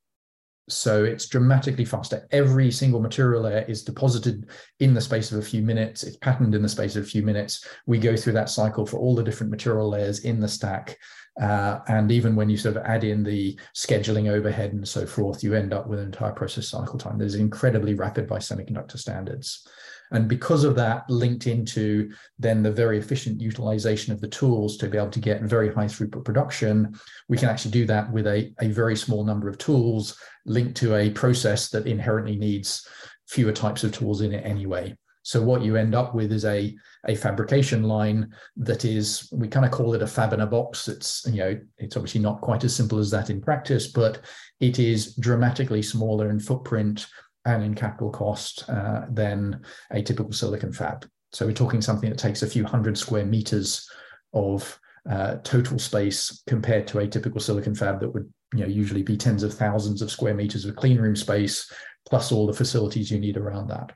So 0.69 1.03
it's 1.03 1.27
dramatically 1.27 1.85
faster. 1.85 2.27
Every 2.31 2.71
single 2.71 3.01
material 3.01 3.43
layer 3.43 3.65
is 3.67 3.83
deposited 3.83 4.49
in 4.79 4.93
the 4.93 5.01
space 5.01 5.31
of 5.31 5.39
a 5.39 5.45
few 5.45 5.61
minutes. 5.61 6.03
It's 6.03 6.17
patterned 6.17 6.55
in 6.55 6.61
the 6.61 6.69
space 6.69 6.95
of 6.95 7.03
a 7.03 7.07
few 7.07 7.21
minutes. 7.21 7.67
We 7.85 7.99
go 7.99 8.15
through 8.15 8.33
that 8.33 8.49
cycle 8.49 8.85
for 8.85 8.97
all 8.97 9.15
the 9.15 9.23
different 9.23 9.51
material 9.51 9.89
layers 9.89 10.19
in 10.19 10.39
the 10.39 10.47
stack. 10.47 10.97
Uh, 11.41 11.79
and 11.87 12.11
even 12.11 12.35
when 12.35 12.49
you 12.49 12.57
sort 12.57 12.77
of 12.77 12.83
add 12.83 13.03
in 13.03 13.23
the 13.23 13.59
scheduling 13.75 14.29
overhead 14.29 14.71
and 14.73 14.87
so 14.87 15.05
forth, 15.05 15.43
you 15.43 15.53
end 15.53 15.73
up 15.73 15.87
with 15.87 15.99
an 15.99 16.05
entire 16.05 16.31
process 16.31 16.67
cycle 16.67 16.99
time 16.99 17.17
that 17.17 17.25
is 17.25 17.35
incredibly 17.35 17.93
rapid 17.93 18.27
by 18.27 18.37
semiconductor 18.37 18.97
standards. 18.97 19.67
And 20.13 20.29
because 20.29 20.63
of 20.63 20.75
that, 20.75 21.09
linked 21.09 21.47
into 21.47 22.11
then 22.39 22.63
the 22.63 22.71
very 22.71 22.99
efficient 22.99 23.41
utilization 23.41 24.13
of 24.13 24.21
the 24.21 24.27
tools 24.27 24.77
to 24.77 24.87
be 24.87 24.97
able 24.97 25.09
to 25.09 25.19
get 25.19 25.41
very 25.41 25.73
high 25.73 25.85
throughput 25.85 26.23
production, 26.23 26.95
we 27.27 27.37
can 27.37 27.49
actually 27.49 27.71
do 27.71 27.85
that 27.87 28.11
with 28.11 28.27
a, 28.27 28.53
a 28.61 28.67
very 28.67 28.95
small 28.95 29.25
number 29.25 29.49
of 29.49 29.57
tools 29.57 30.17
linked 30.45 30.77
to 30.77 30.95
a 30.95 31.09
process 31.09 31.69
that 31.69 31.87
inherently 31.87 32.35
needs 32.35 32.87
fewer 33.27 33.51
types 33.51 33.83
of 33.83 33.91
tools 33.91 34.21
in 34.21 34.33
it 34.33 34.45
anyway. 34.45 34.95
So 35.23 35.41
what 35.41 35.61
you 35.61 35.77
end 35.77 35.95
up 35.95 36.13
with 36.13 36.31
is 36.31 36.45
a, 36.45 36.75
a 37.07 37.15
fabrication 37.15 37.83
line 37.83 38.33
that 38.57 38.83
is, 38.83 39.29
we 39.31 39.47
kind 39.47 39.65
of 39.65 39.71
call 39.71 39.93
it 39.95 40.01
a 40.01 40.07
fab 40.07 40.33
in 40.33 40.41
a 40.41 40.45
box. 40.45 40.89
It's, 40.89 41.25
you 41.25 41.37
know, 41.37 41.59
it's 41.77 41.95
obviously 41.95 42.19
not 42.21 42.41
quite 42.41 42.65
as 42.65 42.75
simple 42.75 42.99
as 42.99 43.09
that 43.11 43.29
in 43.29 43.41
practice, 43.41 43.87
but 43.87 44.19
it 44.59 44.79
is 44.79 45.15
dramatically 45.15 45.81
smaller 45.81 46.29
in 46.29 46.39
footprint 46.39 47.07
and 47.45 47.63
in 47.63 47.75
capital 47.75 48.09
cost 48.09 48.69
uh, 48.69 49.01
than 49.09 49.61
a 49.91 50.01
typical 50.01 50.31
silicon 50.31 50.71
fab. 50.71 51.05
So 51.31 51.45
we're 51.45 51.53
talking 51.53 51.81
something 51.81 52.09
that 52.09 52.19
takes 52.19 52.43
a 52.43 52.47
few 52.47 52.63
hundred 52.63 52.97
square 52.97 53.25
meters 53.25 53.89
of 54.33 54.79
uh, 55.09 55.37
total 55.43 55.79
space 55.79 56.43
compared 56.47 56.87
to 56.87 56.99
a 56.99 57.07
typical 57.07 57.41
silicon 57.41 57.75
fab 57.75 57.99
that 57.99 58.09
would 58.09 58.31
you 58.53 58.61
know 58.61 58.67
usually 58.67 59.03
be 59.03 59.17
tens 59.17 59.43
of 59.43 59.53
thousands 59.53 60.01
of 60.01 60.11
square 60.11 60.33
meters 60.33 60.63
of 60.63 60.75
clean 60.75 60.97
room 60.99 61.15
space 61.15 61.69
plus 62.07 62.31
all 62.31 62.47
the 62.47 62.53
facilities 62.53 63.11
you 63.11 63.19
need 63.19 63.37
around 63.37 63.67
that. 63.67 63.91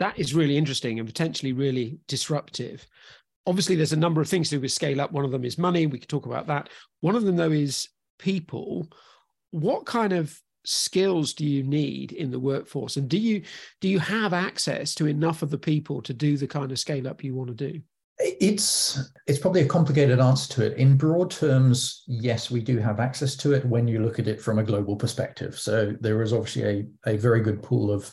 That 0.00 0.18
is 0.18 0.34
really 0.34 0.56
interesting 0.56 0.98
and 0.98 1.08
potentially 1.08 1.52
really 1.52 1.98
disruptive. 2.08 2.86
Obviously, 3.46 3.76
there's 3.76 3.92
a 3.92 3.96
number 3.96 4.20
of 4.20 4.28
things 4.28 4.48
to 4.48 4.56
do 4.56 4.60
with 4.60 4.72
scale 4.72 5.00
up. 5.00 5.12
One 5.12 5.24
of 5.24 5.30
them 5.30 5.44
is 5.44 5.58
money. 5.58 5.86
We 5.86 5.98
could 5.98 6.08
talk 6.08 6.26
about 6.26 6.46
that. 6.48 6.68
One 7.00 7.14
of 7.14 7.24
them, 7.24 7.36
though, 7.36 7.52
is 7.52 7.88
people. 8.18 8.88
What 9.50 9.86
kind 9.86 10.12
of 10.12 10.40
skills 10.64 11.34
do 11.34 11.46
you 11.46 11.62
need 11.62 12.12
in 12.12 12.30
the 12.30 12.40
workforce? 12.40 12.96
And 12.96 13.08
do 13.08 13.18
you 13.18 13.42
do 13.80 13.88
you 13.88 13.98
have 13.98 14.32
access 14.32 14.94
to 14.96 15.06
enough 15.06 15.42
of 15.42 15.50
the 15.50 15.58
people 15.58 16.02
to 16.02 16.12
do 16.12 16.36
the 16.36 16.46
kind 16.46 16.72
of 16.72 16.78
scale 16.78 17.06
up 17.06 17.22
you 17.22 17.34
want 17.34 17.56
to 17.56 17.72
do? 17.72 17.80
It's 18.18 19.10
it's 19.26 19.38
probably 19.38 19.62
a 19.62 19.68
complicated 19.68 20.20
answer 20.20 20.52
to 20.54 20.66
it. 20.66 20.78
In 20.78 20.96
broad 20.96 21.30
terms 21.30 22.04
yes 22.06 22.50
we 22.50 22.60
do 22.60 22.78
have 22.78 23.00
access 23.00 23.36
to 23.36 23.52
it 23.52 23.64
when 23.66 23.86
you 23.86 24.00
look 24.00 24.18
at 24.18 24.28
it 24.28 24.40
from 24.40 24.58
a 24.58 24.64
global 24.64 24.96
perspective. 24.96 25.58
So 25.58 25.94
there 26.00 26.22
is 26.22 26.32
obviously 26.32 26.88
a, 27.04 27.12
a 27.14 27.16
very 27.16 27.40
good 27.40 27.62
pool 27.62 27.90
of 27.90 28.12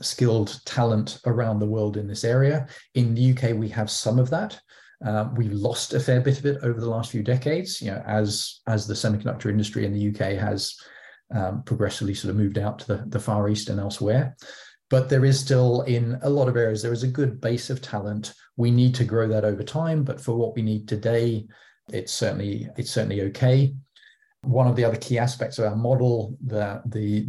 skilled 0.00 0.60
talent 0.64 1.18
around 1.26 1.58
the 1.58 1.66
world 1.66 1.96
in 1.96 2.06
this 2.06 2.24
area. 2.24 2.68
In 2.94 3.14
the 3.14 3.32
uk 3.32 3.58
we 3.58 3.68
have 3.68 3.90
some 3.90 4.18
of 4.18 4.30
that. 4.30 4.60
Uh, 5.04 5.28
we 5.36 5.48
lost 5.48 5.94
a 5.94 6.00
fair 6.00 6.20
bit 6.20 6.40
of 6.40 6.46
it 6.46 6.58
over 6.64 6.80
the 6.80 6.90
last 6.90 7.12
few 7.12 7.22
decades 7.22 7.80
you 7.80 7.88
know 7.88 8.02
as 8.04 8.62
as 8.66 8.84
the 8.84 8.94
semiconductor 8.94 9.48
industry 9.48 9.86
in 9.86 9.92
the 9.92 10.08
uk 10.08 10.18
has 10.18 10.76
um, 11.34 11.62
progressively 11.62 12.14
sort 12.14 12.30
of 12.30 12.36
moved 12.36 12.58
out 12.58 12.78
to 12.80 12.86
the, 12.86 13.04
the 13.06 13.20
Far 13.20 13.48
East 13.48 13.68
and 13.68 13.80
elsewhere. 13.80 14.36
But 14.90 15.08
there 15.08 15.24
is 15.24 15.38
still, 15.38 15.82
in 15.82 16.18
a 16.22 16.30
lot 16.30 16.48
of 16.48 16.56
areas, 16.56 16.82
there 16.82 16.92
is 16.92 17.02
a 17.02 17.08
good 17.08 17.40
base 17.40 17.68
of 17.68 17.82
talent. 17.82 18.32
We 18.56 18.70
need 18.70 18.94
to 18.96 19.04
grow 19.04 19.28
that 19.28 19.44
over 19.44 19.62
time, 19.62 20.02
but 20.02 20.20
for 20.20 20.34
what 20.34 20.54
we 20.54 20.62
need 20.62 20.88
today, 20.88 21.46
it's 21.92 22.12
certainly 22.12 22.68
it's 22.76 22.90
certainly 22.90 23.22
okay. 23.22 23.74
One 24.42 24.68
of 24.68 24.76
the 24.76 24.84
other 24.84 24.96
key 24.96 25.18
aspects 25.18 25.58
of 25.58 25.64
our 25.64 25.76
model, 25.76 26.38
the, 26.46 26.80
the, 26.86 27.26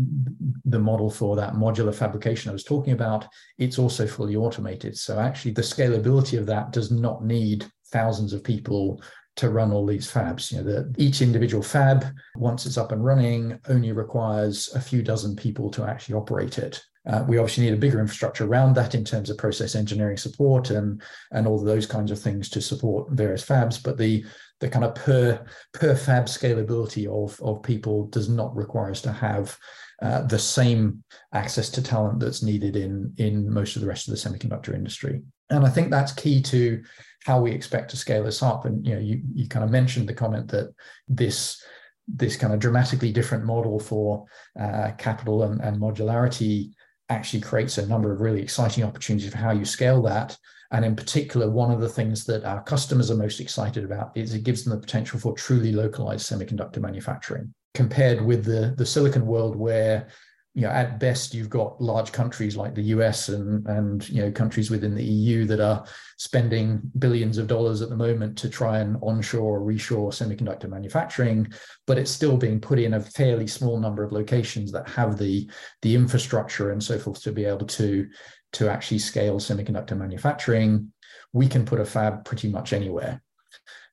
the 0.65 0.79
model 0.79 1.09
for 1.09 1.35
that 1.35 1.53
modular 1.53 1.93
fabrication 1.93 2.49
I 2.49 2.53
was 2.53 2.63
talking 2.63 2.93
about, 2.93 3.25
it's 3.57 3.79
also 3.79 4.05
fully 4.05 4.35
automated. 4.35 4.95
So 4.95 5.19
actually 5.19 5.51
the 5.51 5.61
scalability 5.63 6.37
of 6.37 6.45
that 6.45 6.71
does 6.71 6.91
not 6.91 7.25
need 7.25 7.65
thousands 7.91 8.31
of 8.31 8.43
people 8.43 9.01
to 9.39 9.49
run 9.49 9.71
all 9.71 9.85
these 9.85 10.11
fabs. 10.11 10.51
You 10.51 10.57
know, 10.57 10.63
the, 10.63 10.95
each 10.97 11.21
individual 11.21 11.63
fab, 11.63 12.05
once 12.35 12.65
it's 12.65 12.77
up 12.77 12.91
and 12.91 13.03
running, 13.03 13.57
only 13.69 13.93
requires 13.93 14.73
a 14.75 14.81
few 14.81 15.01
dozen 15.01 15.35
people 15.35 15.71
to 15.71 15.85
actually 15.85 16.15
operate 16.15 16.57
it. 16.57 16.81
Uh, 17.07 17.23
we 17.27 17.37
obviously 17.37 17.63
need 17.63 17.73
a 17.73 17.77
bigger 17.77 18.01
infrastructure 18.01 18.45
around 18.45 18.75
that 18.75 18.93
in 18.93 19.05
terms 19.05 19.29
of 19.29 19.37
process 19.37 19.73
engineering 19.75 20.17
support 20.17 20.69
and 20.69 21.01
and 21.31 21.47
all 21.47 21.63
those 21.63 21.87
kinds 21.87 22.11
of 22.11 22.19
things 22.19 22.49
to 22.49 22.61
support 22.61 23.09
various 23.11 23.43
fabs. 23.45 23.81
But 23.81 23.97
the 23.97 24.25
the 24.59 24.69
kind 24.69 24.83
of 24.83 24.93
per 24.95 25.45
per 25.73 25.95
fab 25.95 26.25
scalability 26.25 27.07
of 27.07 27.39
of 27.41 27.63
people 27.63 28.07
does 28.07 28.27
not 28.27 28.53
require 28.55 28.91
us 28.91 29.01
to 29.03 29.13
have 29.13 29.57
uh, 30.01 30.21
the 30.23 30.39
same 30.39 31.03
access 31.33 31.69
to 31.69 31.81
talent 31.81 32.19
that's 32.19 32.41
needed 32.41 32.75
in 32.75 33.13
in 33.17 33.51
most 33.51 33.75
of 33.75 33.81
the 33.81 33.87
rest 33.87 34.07
of 34.07 34.13
the 34.13 34.19
semiconductor 34.19 34.73
industry. 34.73 35.21
And 35.49 35.65
I 35.65 35.69
think 35.69 35.89
that's 35.89 36.11
key 36.11 36.41
to 36.43 36.81
how 37.25 37.41
we 37.41 37.51
expect 37.51 37.89
to 37.91 37.97
scale 37.97 38.23
this 38.23 38.41
up. 38.41 38.65
And 38.65 38.85
you 38.85 38.93
know, 38.95 39.01
you 39.01 39.21
you 39.33 39.47
kind 39.47 39.65
of 39.65 39.71
mentioned 39.71 40.07
the 40.07 40.13
comment 40.13 40.49
that 40.49 40.73
this 41.07 41.61
this 42.07 42.35
kind 42.35 42.53
of 42.53 42.59
dramatically 42.59 43.11
different 43.11 43.45
model 43.45 43.79
for 43.79 44.25
uh, 44.59 44.91
capital 44.97 45.43
and, 45.43 45.61
and 45.61 45.77
modularity 45.77 46.71
actually 47.09 47.41
creates 47.41 47.77
a 47.77 47.87
number 47.87 48.11
of 48.11 48.21
really 48.21 48.41
exciting 48.41 48.83
opportunities 48.83 49.31
for 49.31 49.37
how 49.37 49.51
you 49.51 49.65
scale 49.65 50.01
that. 50.01 50.37
And 50.71 50.85
in 50.85 50.95
particular, 50.95 51.49
one 51.49 51.71
of 51.71 51.81
the 51.81 51.89
things 51.89 52.25
that 52.25 52.45
our 52.45 52.63
customers 52.63 53.09
are 53.09 53.15
most 53.15 53.39
excited 53.39 53.83
about 53.83 54.11
is 54.15 54.33
it 54.33 54.43
gives 54.43 54.63
them 54.63 54.73
the 54.73 54.79
potential 54.79 55.19
for 55.19 55.33
truly 55.33 55.71
localized 55.71 56.31
semiconductor 56.31 56.79
manufacturing 56.79 57.53
compared 57.73 58.21
with 58.21 58.45
the, 58.45 58.73
the 58.77 58.85
silicon 58.85 59.25
world 59.25 59.55
where 59.55 60.07
you 60.55 60.63
know, 60.63 60.71
at 60.71 60.99
best, 60.99 61.33
you've 61.33 61.49
got 61.49 61.79
large 61.79 62.11
countries 62.11 62.57
like 62.57 62.73
the 62.73 62.83
US 62.95 63.29
and 63.29 63.65
and 63.67 64.09
you 64.09 64.21
know 64.21 64.31
countries 64.31 64.71
within 64.71 64.95
the 64.95 65.03
EU 65.03 65.45
that 65.45 65.59
are 65.59 65.85
spending 66.17 66.81
billions 66.97 67.37
of 67.37 67.47
dollars 67.47 67.81
at 67.81 67.89
the 67.89 67.95
moment 67.95 68.37
to 68.39 68.49
try 68.49 68.79
and 68.79 68.97
onshore 69.01 69.59
or 69.59 69.61
reshore 69.61 70.11
semiconductor 70.11 70.67
manufacturing, 70.67 71.47
but 71.85 71.97
it's 71.97 72.11
still 72.11 72.35
being 72.35 72.59
put 72.59 72.79
in 72.79 72.95
a 72.95 72.99
fairly 72.99 73.47
small 73.47 73.79
number 73.79 74.03
of 74.03 74.11
locations 74.11 74.71
that 74.71 74.89
have 74.89 75.17
the 75.17 75.49
the 75.83 75.95
infrastructure 75.95 76.71
and 76.71 76.83
so 76.83 76.97
forth 76.97 77.21
to 77.21 77.31
be 77.31 77.45
able 77.45 77.67
to 77.67 78.07
to 78.51 78.67
actually 78.67 78.99
scale 78.99 79.39
semiconductor 79.39 79.95
manufacturing. 79.95 80.91
We 81.31 81.47
can 81.47 81.63
put 81.63 81.79
a 81.79 81.85
fab 81.85 82.25
pretty 82.25 82.49
much 82.49 82.73
anywhere. 82.73 83.21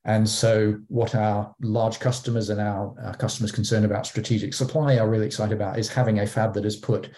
And 0.07 0.27
so, 0.27 0.79
what 0.87 1.15
our 1.15 1.53
large 1.61 1.99
customers 1.99 2.49
and 2.49 2.61
our, 2.61 2.95
our, 3.03 3.13
customers 3.15 3.51
concerned 3.51 3.83
about 3.83 4.07
strategic 4.07 4.53
supply 4.53 4.97
are 4.97 5.09
really 5.09 5.25
excited 5.25 5.53
about 5.53 5.77
is 5.77 5.89
having 5.89 6.19
a 6.19 6.25
fab 6.25 6.53
that 6.53 6.65
is 6.65 6.77
put 6.77 7.09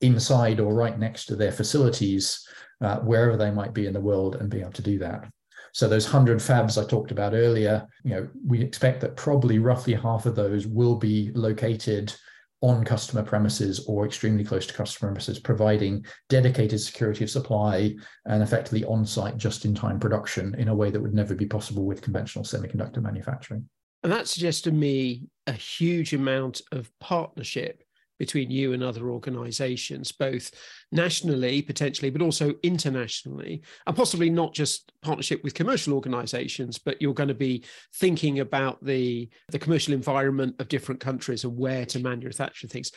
inside 0.00 0.58
or 0.58 0.74
right 0.74 0.98
next 0.98 1.26
to 1.26 1.36
their 1.36 1.52
facilities, 1.52 2.46
uh, 2.80 3.00
wherever 3.00 3.36
they 3.36 3.50
might 3.50 3.74
be 3.74 3.86
in 3.86 3.92
the 3.92 4.00
world, 4.00 4.36
and 4.36 4.48
being 4.48 4.62
able 4.62 4.72
to 4.72 4.82
do 4.82 4.98
that. 4.98 5.28
So 5.72 5.88
those 5.88 6.06
100 6.06 6.38
fabs 6.38 6.82
I 6.82 6.88
talked 6.88 7.10
about 7.10 7.34
earlier, 7.34 7.86
you 8.02 8.12
know, 8.12 8.28
we 8.46 8.62
expect 8.62 9.02
that 9.02 9.16
probably 9.16 9.58
roughly 9.58 9.92
half 9.92 10.24
of 10.24 10.34
those 10.34 10.66
will 10.66 10.96
be 10.96 11.30
located 11.34 12.14
on 12.60 12.84
customer 12.84 13.22
premises 13.22 13.84
or 13.86 14.04
extremely 14.04 14.44
close 14.44 14.66
to 14.66 14.74
customer 14.74 15.10
premises, 15.10 15.38
providing 15.38 16.04
dedicated 16.28 16.80
security 16.80 17.24
of 17.24 17.30
supply 17.30 17.94
and 18.26 18.42
effectively 18.42 18.84
on 18.84 19.06
site 19.06 19.36
just 19.36 19.64
in 19.64 19.74
time 19.74 20.00
production 20.00 20.54
in 20.56 20.68
a 20.68 20.74
way 20.74 20.90
that 20.90 21.00
would 21.00 21.14
never 21.14 21.34
be 21.34 21.46
possible 21.46 21.84
with 21.84 22.02
conventional 22.02 22.44
semiconductor 22.44 23.00
manufacturing. 23.00 23.68
And 24.02 24.12
that 24.12 24.28
suggests 24.28 24.62
to 24.62 24.72
me 24.72 25.24
a 25.46 25.52
huge 25.52 26.14
amount 26.14 26.62
of 26.72 26.90
partnership 27.00 27.82
between 28.18 28.50
you 28.50 28.72
and 28.72 28.82
other 28.82 29.10
organizations, 29.10 30.12
both 30.12 30.50
nationally, 30.92 31.62
potentially, 31.62 32.10
but 32.10 32.22
also 32.22 32.54
internationally, 32.62 33.62
and 33.86 33.96
possibly 33.96 34.30
not 34.30 34.54
just 34.54 34.92
partnership 35.02 35.42
with 35.44 35.54
commercial 35.54 35.94
organizations, 35.94 36.78
but 36.78 37.00
you're 37.00 37.14
going 37.14 37.28
to 37.28 37.34
be 37.34 37.64
thinking 37.94 38.40
about 38.40 38.82
the, 38.84 39.28
the 39.50 39.58
commercial 39.58 39.94
environment 39.94 40.54
of 40.58 40.68
different 40.68 41.00
countries 41.00 41.44
and 41.44 41.56
where 41.56 41.86
to 41.86 41.98
manufacture 41.98 42.68
things. 42.68 42.92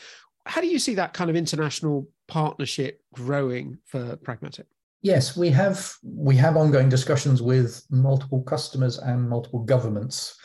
How 0.46 0.60
do 0.60 0.66
you 0.66 0.78
see 0.78 0.94
that 0.96 1.14
kind 1.14 1.30
of 1.30 1.36
international 1.36 2.08
partnership 2.26 3.00
growing 3.14 3.78
for 3.86 4.16
Pragmatic? 4.16 4.66
Yes, 5.02 5.36
we 5.36 5.50
have 5.50 5.92
we 6.04 6.36
have 6.36 6.56
ongoing 6.56 6.88
discussions 6.88 7.42
with 7.42 7.84
multiple 7.90 8.40
customers 8.42 8.98
and 8.98 9.28
multiple 9.28 9.58
governments, 9.60 10.36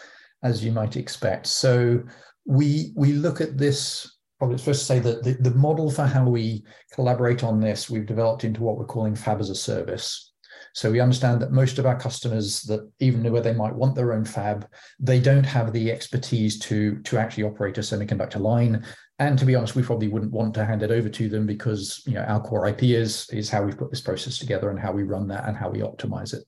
as 0.43 0.65
you 0.65 0.71
might 0.71 0.97
expect. 0.97 1.45
So 1.45 2.03
we 2.45 2.91
we 2.95 3.13
look 3.13 3.39
at 3.39 3.57
this. 3.57 4.16
Probably 4.37 4.55
it's 4.55 4.63
first 4.63 4.81
to 4.81 4.85
say 4.85 4.99
that 4.99 5.23
the, 5.23 5.33
the 5.33 5.55
model 5.55 5.89
for 5.89 6.05
how 6.05 6.27
we 6.27 6.63
collaborate 6.93 7.43
on 7.43 7.59
this 7.59 7.89
we've 7.89 8.05
developed 8.05 8.43
into 8.43 8.61
what 8.61 8.77
we're 8.77 8.85
calling 8.85 9.15
Fab 9.15 9.39
as 9.39 9.49
a 9.49 9.55
Service. 9.55 10.31
So 10.73 10.91
we 10.91 10.99
understand 10.99 11.41
that 11.41 11.51
most 11.51 11.79
of 11.79 11.87
our 11.87 11.99
customers 11.99 12.61
that 12.63 12.87
even 12.99 13.31
where 13.31 13.41
they 13.41 13.53
might 13.53 13.73
want 13.73 13.95
their 13.95 14.13
own 14.13 14.23
fab, 14.23 14.67
they 14.99 15.19
don't 15.19 15.43
have 15.43 15.73
the 15.73 15.91
expertise 15.91 16.59
to, 16.59 16.99
to 16.99 17.17
actually 17.17 17.45
operate 17.45 17.79
a 17.79 17.81
semiconductor 17.81 18.39
line. 18.39 18.85
And 19.17 19.39
to 19.39 19.45
be 19.45 19.55
honest, 19.55 19.75
we 19.75 19.81
probably 19.81 20.07
wouldn't 20.07 20.31
want 20.31 20.53
to 20.53 20.65
hand 20.65 20.83
it 20.83 20.91
over 20.91 21.09
to 21.09 21.29
them 21.29 21.47
because 21.47 22.03
you 22.05 22.13
know 22.13 22.21
our 22.21 22.39
core 22.39 22.67
IP 22.67 22.83
is, 22.83 23.27
is 23.31 23.49
how 23.49 23.63
we've 23.63 23.77
put 23.77 23.89
this 23.89 24.01
process 24.01 24.37
together 24.37 24.69
and 24.69 24.79
how 24.79 24.91
we 24.91 25.01
run 25.01 25.27
that 25.29 25.47
and 25.47 25.57
how 25.57 25.69
we 25.69 25.79
optimize 25.79 26.35
it. 26.35 26.43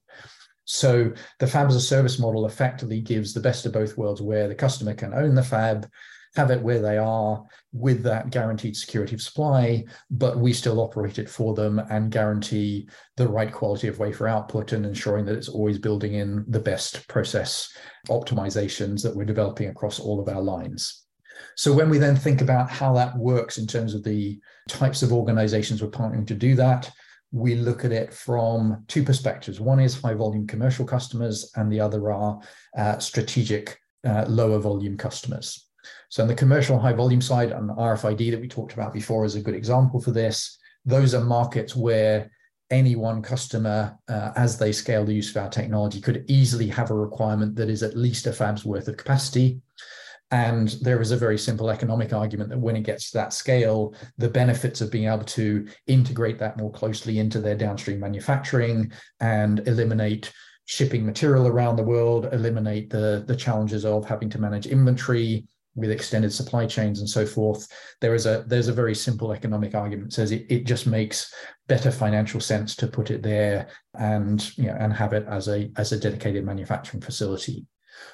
So 0.65 1.11
the 1.39 1.47
fab 1.47 1.67
as 1.67 1.75
a 1.75 1.81
service 1.81 2.19
model 2.19 2.45
effectively 2.45 3.01
gives 3.01 3.33
the 3.33 3.39
best 3.39 3.65
of 3.65 3.73
both 3.73 3.97
worlds 3.97 4.21
where 4.21 4.47
the 4.47 4.53
customer 4.53 4.93
can 4.93 5.15
own 5.15 5.33
the 5.33 5.41
fab, 5.41 5.89
have 6.35 6.51
it 6.51 6.61
where 6.61 6.81
they 6.81 6.97
are 6.97 7.43
with 7.73 8.03
that 8.03 8.29
guaranteed 8.29 8.75
security 8.75 9.15
of 9.15 9.21
supply, 9.21 9.83
but 10.11 10.37
we 10.37 10.53
still 10.53 10.79
operate 10.79 11.19
it 11.19 11.29
for 11.29 11.53
them 11.53 11.79
and 11.89 12.11
guarantee 12.11 12.87
the 13.17 13.27
right 13.27 13.51
quality 13.51 13.87
of 13.87 13.99
wafer 13.99 14.27
output 14.27 14.71
and 14.71 14.85
ensuring 14.85 15.25
that 15.25 15.35
it's 15.35 15.49
always 15.49 15.77
building 15.77 16.13
in 16.13 16.45
the 16.47 16.59
best 16.59 17.07
process 17.07 17.71
optimizations 18.09 19.01
that 19.01 19.15
we're 19.15 19.25
developing 19.25 19.69
across 19.69 19.99
all 19.99 20.19
of 20.19 20.29
our 20.29 20.41
lines. 20.41 21.05
So 21.55 21.73
when 21.73 21.89
we 21.89 21.97
then 21.97 22.15
think 22.15 22.41
about 22.41 22.69
how 22.69 22.93
that 22.93 23.17
works 23.17 23.57
in 23.57 23.67
terms 23.67 23.93
of 23.93 24.03
the 24.03 24.39
types 24.67 25.01
of 25.01 25.11
organizations 25.11 25.81
we're 25.81 25.89
partnering 25.89 26.27
to 26.27 26.35
do 26.35 26.55
that, 26.55 26.91
we 27.31 27.55
look 27.55 27.85
at 27.85 27.91
it 27.91 28.13
from 28.13 28.83
two 28.87 29.03
perspectives. 29.03 29.59
One 29.59 29.79
is 29.79 29.99
high 29.99 30.15
volume 30.15 30.47
commercial 30.47 30.85
customers, 30.85 31.51
and 31.55 31.71
the 31.71 31.79
other 31.79 32.11
are 32.11 32.39
uh, 32.77 32.97
strategic 32.99 33.77
uh, 34.05 34.25
lower 34.27 34.59
volume 34.59 34.97
customers. 34.97 35.68
So 36.09 36.23
on 36.23 36.27
the 36.27 36.35
commercial 36.35 36.79
high 36.79 36.93
volume 36.93 37.21
side, 37.21 37.51
and 37.51 37.69
RFID 37.69 38.31
that 38.31 38.41
we 38.41 38.47
talked 38.47 38.73
about 38.73 38.93
before 38.93 39.25
is 39.25 39.35
a 39.35 39.41
good 39.41 39.55
example 39.55 40.01
for 40.01 40.11
this. 40.11 40.57
Those 40.85 41.13
are 41.13 41.23
markets 41.23 41.75
where 41.75 42.31
any 42.71 42.95
one 42.95 43.21
customer, 43.21 43.97
uh, 44.07 44.31
as 44.35 44.57
they 44.57 44.71
scale 44.71 45.05
the 45.05 45.13
use 45.13 45.29
of 45.31 45.41
our 45.41 45.49
technology, 45.49 46.01
could 46.01 46.25
easily 46.27 46.67
have 46.67 46.91
a 46.91 46.95
requirement 46.95 47.55
that 47.55 47.69
is 47.69 47.83
at 47.83 47.97
least 47.97 48.27
a 48.27 48.33
fab's 48.33 48.65
worth 48.65 48.87
of 48.87 48.97
capacity. 48.97 49.61
And 50.31 50.69
there 50.81 51.01
is 51.01 51.11
a 51.11 51.17
very 51.17 51.39
simple 51.39 51.71
economic 51.71 52.13
argument 52.13 52.51
that 52.51 52.59
when 52.59 52.75
it 52.75 52.83
gets 52.83 53.09
to 53.09 53.17
that 53.17 53.33
scale, 53.33 53.95
the 54.19 54.29
benefits 54.29 54.79
of 54.81 54.91
being 54.91 55.07
able 55.07 55.25
to 55.25 55.67
integrate 55.87 56.37
that 56.39 56.57
more 56.57 56.71
closely 56.71 57.17
into 57.17 57.39
their 57.39 57.55
downstream 57.55 57.99
manufacturing 57.99 58.91
and 59.19 59.67
eliminate 59.67 60.31
shipping 60.65 61.03
material 61.03 61.47
around 61.47 61.77
the 61.77 61.83
world, 61.83 62.29
eliminate 62.31 62.91
the, 62.91 63.23
the 63.25 63.35
challenges 63.35 63.85
of 63.85 64.07
having 64.07 64.29
to 64.29 64.39
manage 64.39 64.67
inventory, 64.67 65.47
with 65.75 65.91
extended 65.91 66.33
supply 66.33 66.65
chains 66.65 66.99
and 66.99 67.09
so 67.09 67.25
forth 67.25 67.67
there 68.01 68.15
is 68.15 68.25
a 68.25 68.43
there's 68.47 68.67
a 68.67 68.73
very 68.73 68.95
simple 68.95 69.31
economic 69.31 69.75
argument 69.75 70.09
that 70.09 70.15
says 70.15 70.31
it, 70.31 70.45
it 70.49 70.65
just 70.65 70.87
makes 70.87 71.33
better 71.69 71.91
financial 71.91 72.41
sense 72.41 72.75
to 72.75 72.87
put 72.87 73.11
it 73.11 73.21
there 73.21 73.67
and 73.99 74.57
you 74.57 74.65
know 74.65 74.75
and 74.79 74.91
have 74.91 75.13
it 75.13 75.25
as 75.29 75.47
a 75.47 75.71
as 75.77 75.91
a 75.91 75.99
dedicated 75.99 76.43
manufacturing 76.43 77.01
facility. 77.01 77.65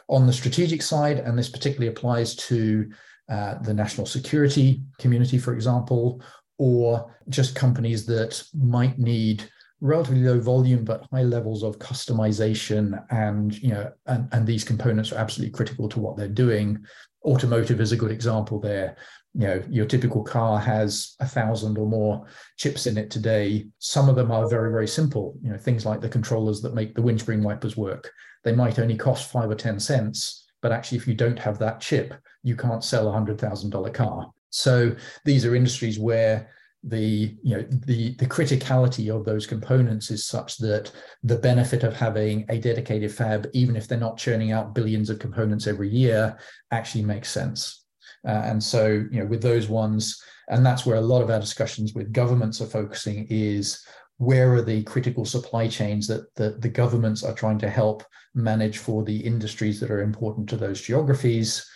On 0.10 0.28
the 0.28 0.34
strategic 0.34 0.82
side 0.82 1.20
and 1.20 1.38
this 1.38 1.50
particularly 1.50 1.88
applies 1.88 2.36
to 2.36 2.90
uh, 3.30 3.56
the 3.60 3.74
national 3.74 4.06
security 4.06 4.82
community 5.00 5.38
for 5.38 5.54
example 5.54 6.22
or 6.58 7.16
just 7.30 7.56
companies 7.56 8.06
that 8.06 8.44
might 8.54 9.00
need 9.00 9.50
relatively 9.82 10.24
low 10.24 10.40
volume 10.40 10.84
but 10.84 11.06
high 11.12 11.24
levels 11.24 11.64
of 11.64 11.80
customization 11.80 13.04
and 13.10 13.62
you 13.62 13.70
know 13.70 13.92
and, 14.08 14.28
and 14.32 14.48
these 14.48 14.64
components 14.64 15.12
are 15.12 15.18
absolutely 15.18 15.52
critical 15.52 15.88
to 15.90 16.00
what 16.00 16.18
they're 16.18 16.28
doing 16.28 16.84
automotive 17.26 17.82
is 17.82 17.92
a 17.92 17.98
good 17.98 18.12
example 18.12 18.60
there. 18.60 18.96
You 19.34 19.48
know 19.48 19.64
your 19.70 19.86
typical 19.86 20.24
car 20.24 20.60
has 20.60 21.16
a 21.20 21.28
thousand 21.28 21.78
or 21.78 21.88
more 21.88 22.26
chips 22.58 22.88
in 22.88 22.98
it 22.98 23.12
today. 23.12 23.68
Some 23.80 24.08
of 24.08 24.16
them 24.16 24.32
are 24.32 24.50
very 24.50 24.72
very 24.72 24.88
simple 24.88 25.38
you 25.42 25.52
know 25.52 25.58
things 25.58 25.86
like 25.86 26.02
the 26.02 26.10
controllers 26.10 26.62
that 26.62 26.76
make 26.76 26.96
the 26.96 27.02
windscreen 27.02 27.44
wipers 27.44 27.76
work. 27.76 28.12
They 28.44 28.54
might 28.54 28.80
only 28.80 28.96
cost 28.96 29.32
five 29.32 29.50
or 29.50 29.56
ten 29.56 29.80
cents 29.80 30.46
but 30.62 30.72
actually 30.72 30.98
if 30.98 31.08
you 31.08 31.14
don't 31.14 31.38
have 31.38 31.60
that 31.60 31.80
chip 31.80 32.14
you 32.42 32.56
can't 32.56 32.84
sell 32.84 33.08
a 33.08 33.12
hundred 33.12 33.40
thousand 33.40 33.72
dollar 33.72 33.90
car. 33.90 34.32
So 34.50 34.96
these 35.26 35.46
are 35.46 35.54
industries 35.54 36.00
where 36.00 36.50
the 36.88 37.36
you 37.42 37.58
know 37.58 37.66
the 37.70 38.14
the 38.16 38.28
criticality 38.28 39.14
of 39.14 39.26
those 39.26 39.48
components 39.48 40.12
is 40.12 40.26
such 40.26 40.58
that 40.58 40.92
the 41.24 41.38
benefit 41.38 41.84
of 41.84 41.96
having 41.96 42.46
a 42.50 42.60
dedicated 42.60 43.12
fab 43.12 43.48
even 43.54 43.76
if 43.76 43.88
they're 43.88 43.98
not 43.98 44.18
churning 44.18 44.52
out 44.52 44.76
billions 44.76 45.10
of 45.10 45.18
components 45.18 45.66
every 45.66 45.90
year 45.90 46.38
actually 46.72 47.04
makes 47.04 47.30
sense. 47.30 47.86
Uh, 48.28 48.42
and 48.46 48.64
so 48.64 48.88
you 49.12 49.20
know 49.20 49.26
with 49.26 49.42
those 49.42 49.68
ones 49.68 50.22
and 50.50 50.66
that's 50.66 50.86
where 50.86 50.98
a 50.98 51.02
lot 51.02 51.22
of 51.22 51.30
our 51.30 51.40
discussions 51.40 51.94
with 51.94 52.14
governments 52.14 52.62
are 52.62 52.68
focusing 52.68 53.26
is 53.30 53.84
where 54.18 54.54
are 54.54 54.62
the 54.62 54.84
critical 54.84 55.26
supply 55.26 55.68
chains 55.68 56.08
that, 56.08 56.34
that 56.36 56.62
the 56.62 56.70
governments 56.70 57.24
are 57.24 57.34
trying 57.34 57.60
to 57.60 57.70
help 57.70 58.04
manage 58.34 58.78
for 58.78 59.04
the 59.04 59.18
industries 59.18 59.80
that 59.80 59.92
are 59.92 60.02
important 60.02 60.48
to 60.48 60.56
those 60.56 60.82
geographies 60.82 61.68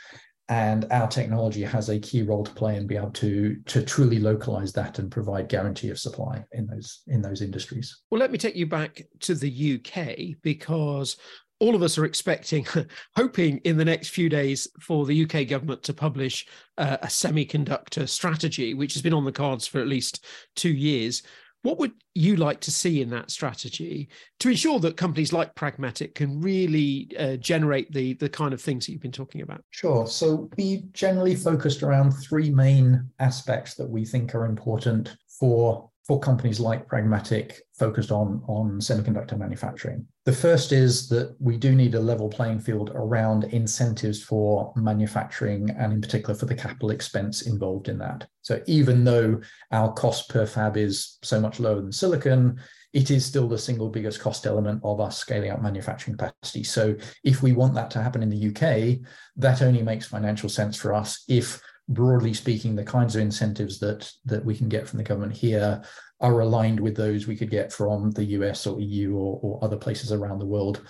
and 0.49 0.88
our 0.91 1.07
technology 1.07 1.62
has 1.62 1.89
a 1.89 1.99
key 1.99 2.23
role 2.23 2.43
to 2.43 2.51
play 2.51 2.75
and 2.75 2.88
be 2.88 2.97
able 2.97 3.12
to 3.12 3.55
to 3.67 3.83
truly 3.83 4.19
localize 4.19 4.73
that 4.73 4.97
and 4.99 5.12
provide 5.12 5.47
guarantee 5.47 5.91
of 5.91 5.99
supply 5.99 6.43
in 6.51 6.65
those 6.65 7.03
in 7.07 7.21
those 7.21 7.41
industries. 7.41 8.01
Well 8.09 8.19
let 8.19 8.31
me 8.31 8.38
take 8.38 8.55
you 8.55 8.65
back 8.65 9.03
to 9.21 9.35
the 9.35 9.79
uk 9.79 10.07
because 10.41 11.17
all 11.59 11.75
of 11.75 11.83
us 11.83 11.97
are 11.97 12.05
expecting 12.05 12.65
hoping 13.15 13.57
in 13.59 13.77
the 13.77 13.85
next 13.85 14.09
few 14.09 14.27
days 14.27 14.67
for 14.81 15.05
the 15.05 15.23
uk 15.23 15.47
government 15.47 15.83
to 15.83 15.93
publish 15.93 16.47
uh, 16.77 16.97
a 17.01 17.07
semiconductor 17.07 18.09
strategy 18.09 18.73
which 18.73 18.93
has 18.93 19.01
been 19.01 19.13
on 19.13 19.25
the 19.25 19.31
cards 19.31 19.67
for 19.67 19.79
at 19.79 19.88
least 19.88 20.25
two 20.55 20.71
years 20.71 21.21
what 21.61 21.77
would 21.79 21.91
you 22.15 22.37
like 22.37 22.61
to 22.61 22.71
see 22.71 23.01
in 23.01 23.09
that 23.09 23.31
strategy 23.31 24.09
to 24.39 24.49
ensure 24.49 24.79
that 24.79 24.97
companies 24.97 25.33
like 25.33 25.55
Pragmatic 25.55 26.15
can 26.15 26.39
really 26.39 27.09
uh, 27.17 27.35
generate 27.37 27.91
the 27.91 28.13
the 28.13 28.29
kind 28.29 28.53
of 28.53 28.61
things 28.61 28.85
that 28.85 28.93
you've 28.93 29.01
been 29.01 29.11
talking 29.11 29.41
about? 29.41 29.63
Sure. 29.71 30.07
So 30.07 30.49
we 30.57 30.83
generally 30.93 31.35
focused 31.35 31.83
around 31.83 32.11
three 32.11 32.49
main 32.49 33.09
aspects 33.19 33.75
that 33.75 33.89
we 33.89 34.05
think 34.05 34.33
are 34.35 34.45
important 34.45 35.15
for 35.39 35.88
for 36.09 36.19
companies 36.19 36.59
like 36.59 36.87
Pragmatic 36.87 37.61
focused 37.77 38.09
on, 38.09 38.41
on 38.47 38.79
semiconductor 38.79 39.37
manufacturing. 39.37 40.07
The 40.25 40.33
first 40.33 40.71
is 40.71 41.07
that 41.09 41.35
we 41.39 41.55
do 41.55 41.75
need 41.75 41.93
a 41.93 41.99
level 41.99 42.29
playing 42.29 42.61
field 42.61 42.89
around 42.95 43.43
incentives 43.43 44.23
for 44.23 44.73
manufacturing 44.75 45.69
and 45.69 45.93
in 45.93 46.01
particular 46.01 46.33
for 46.33 46.47
the 46.47 46.55
capital 46.55 46.89
expense 46.89 47.43
involved 47.43 47.89
in 47.89 47.99
that. 47.99 48.27
So 48.41 48.59
even 48.65 49.03
though 49.03 49.39
our 49.71 49.93
cost 49.93 50.29
per 50.29 50.47
fab 50.47 50.77
is 50.77 51.19
so 51.21 51.39
much 51.39 51.59
lower 51.59 51.79
than 51.79 51.91
silicon, 51.91 52.59
it 52.91 53.11
is 53.11 53.23
still 53.23 53.47
the 53.47 53.59
single 53.59 53.89
biggest 53.89 54.19
cost 54.19 54.47
element 54.47 54.81
of 54.83 54.99
us 54.99 55.19
scaling 55.19 55.51
up 55.51 55.61
manufacturing 55.61 56.17
capacity. 56.17 56.63
So 56.63 56.95
if 57.23 57.43
we 57.43 57.51
want 57.51 57.75
that 57.75 57.91
to 57.91 58.01
happen 58.01 58.23
in 58.23 58.31
the 58.31 58.47
UK, 58.47 59.07
that 59.35 59.61
only 59.61 59.83
makes 59.83 60.07
financial 60.07 60.49
sense 60.49 60.75
for 60.75 60.91
us 60.91 61.23
if 61.27 61.61
broadly 61.89 62.34
speaking, 62.34 62.75
the 62.75 62.84
kinds 62.84 63.15
of 63.15 63.21
incentives 63.21 63.80
that 63.80 64.10
that 64.25 64.45
we 64.45 64.56
can 64.56 64.69
get 64.69 64.88
from 64.88 64.97
the 64.97 65.04
government 65.04 65.34
here 65.34 65.84
are 66.21 66.39
aligned 66.39 66.80
with 66.80 66.95
those 66.95 67.28
we 67.28 67.36
could 67.36 67.49
get 67.49 67.73
from 67.73 68.12
the 68.12 68.25
US 68.25 68.67
or 68.67 68.80
EU 68.80 69.15
or, 69.15 69.39
or 69.41 69.63
other 69.63 69.78
places 69.78 70.12
around 70.12 70.39
the 70.39 70.45
world, 70.45 70.82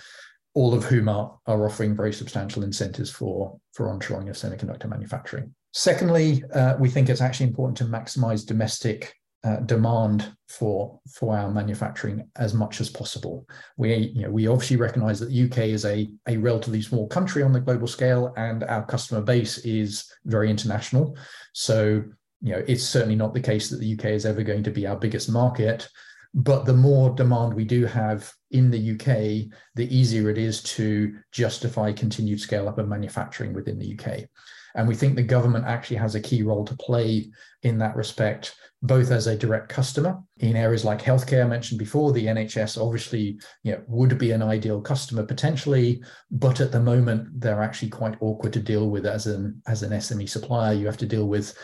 all 0.54 0.74
of 0.74 0.84
whom 0.84 1.08
are, 1.08 1.38
are 1.46 1.66
offering 1.66 1.96
very 1.96 2.12
substantial 2.12 2.62
incentives 2.62 3.10
for, 3.10 3.58
for 3.72 3.86
onshoring 3.86 4.28
of 4.28 4.36
semiconductor 4.36 4.88
manufacturing. 4.88 5.54
Secondly, 5.72 6.42
uh, 6.52 6.74
we 6.80 6.90
think 6.90 7.08
it's 7.08 7.20
actually 7.20 7.46
important 7.46 7.78
to 7.78 7.84
maximize 7.84 8.44
domestic 8.44 9.14
uh, 9.42 9.56
demand 9.60 10.32
for 10.48 11.00
for 11.10 11.36
our 11.36 11.50
manufacturing 11.50 12.28
as 12.36 12.52
much 12.52 12.80
as 12.80 12.90
possible. 12.90 13.46
We 13.76 13.94
you 13.94 14.22
know 14.22 14.30
we 14.30 14.46
obviously 14.46 14.76
recognise 14.76 15.20
that 15.20 15.30
the 15.30 15.44
UK 15.44 15.58
is 15.58 15.84
a 15.84 16.10
a 16.26 16.36
relatively 16.36 16.82
small 16.82 17.06
country 17.08 17.42
on 17.42 17.52
the 17.52 17.60
global 17.60 17.86
scale, 17.86 18.34
and 18.36 18.64
our 18.64 18.84
customer 18.84 19.22
base 19.22 19.58
is 19.58 20.10
very 20.24 20.50
international. 20.50 21.16
So 21.52 22.02
you 22.42 22.52
know 22.52 22.62
it's 22.66 22.84
certainly 22.84 23.16
not 23.16 23.32
the 23.32 23.40
case 23.40 23.70
that 23.70 23.80
the 23.80 23.94
UK 23.94 24.06
is 24.06 24.26
ever 24.26 24.42
going 24.42 24.62
to 24.64 24.70
be 24.70 24.86
our 24.86 24.96
biggest 24.96 25.30
market. 25.30 25.88
But 26.32 26.64
the 26.64 26.74
more 26.74 27.10
demand 27.10 27.54
we 27.54 27.64
do 27.64 27.86
have 27.86 28.32
in 28.52 28.70
the 28.70 28.92
UK, 28.92 29.50
the 29.74 29.96
easier 29.96 30.30
it 30.30 30.38
is 30.38 30.62
to 30.62 31.16
justify 31.32 31.92
continued 31.92 32.40
scale 32.40 32.68
up 32.68 32.78
of 32.78 32.88
manufacturing 32.88 33.52
within 33.52 33.78
the 33.78 33.98
UK. 33.98 34.28
And 34.76 34.86
we 34.86 34.94
think 34.94 35.16
the 35.16 35.22
government 35.22 35.66
actually 35.66 35.96
has 35.96 36.14
a 36.14 36.20
key 36.20 36.42
role 36.42 36.64
to 36.64 36.76
play 36.76 37.30
in 37.62 37.78
that 37.78 37.96
respect, 37.96 38.54
both 38.82 39.10
as 39.10 39.26
a 39.26 39.36
direct 39.36 39.68
customer 39.68 40.18
in 40.38 40.56
areas 40.56 40.84
like 40.84 41.02
healthcare 41.02 41.44
I 41.44 41.48
mentioned 41.48 41.78
before. 41.78 42.12
The 42.12 42.26
NHS 42.26 42.80
obviously 42.80 43.38
you 43.62 43.72
know, 43.72 43.82
would 43.86 44.16
be 44.16 44.30
an 44.30 44.42
ideal 44.42 44.80
customer 44.80 45.24
potentially, 45.24 46.02
but 46.30 46.60
at 46.60 46.72
the 46.72 46.80
moment 46.80 47.28
they're 47.40 47.62
actually 47.62 47.90
quite 47.90 48.16
awkward 48.20 48.54
to 48.54 48.60
deal 48.60 48.88
with 48.88 49.04
as 49.04 49.26
an 49.26 49.60
as 49.66 49.82
an 49.82 49.92
SME 49.92 50.28
supplier. 50.28 50.72
You 50.72 50.86
have 50.86 50.96
to 50.98 51.06
deal 51.06 51.28
with 51.28 51.54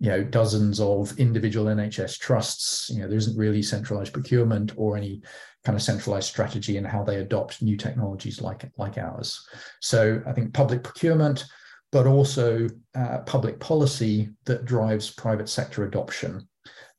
you 0.00 0.08
know 0.08 0.24
dozens 0.24 0.80
of 0.80 1.16
individual 1.18 1.66
NHS 1.66 2.18
trusts. 2.18 2.88
You 2.88 3.02
know, 3.02 3.08
there 3.08 3.18
isn't 3.18 3.36
really 3.36 3.62
centralized 3.62 4.14
procurement 4.14 4.72
or 4.76 4.96
any 4.96 5.22
kind 5.64 5.76
of 5.76 5.82
centralized 5.82 6.28
strategy 6.28 6.78
in 6.78 6.84
how 6.84 7.04
they 7.04 7.16
adopt 7.16 7.62
new 7.62 7.76
technologies 7.76 8.40
like 8.40 8.70
like 8.78 8.96
ours. 8.96 9.46
So 9.80 10.22
I 10.26 10.32
think 10.32 10.54
public 10.54 10.82
procurement, 10.82 11.44
but 11.90 12.06
also 12.06 12.66
uh, 12.94 13.18
public 13.18 13.60
policy 13.60 14.30
that 14.46 14.64
drives 14.64 15.10
private 15.10 15.50
sector 15.50 15.84
adoption. 15.84 16.48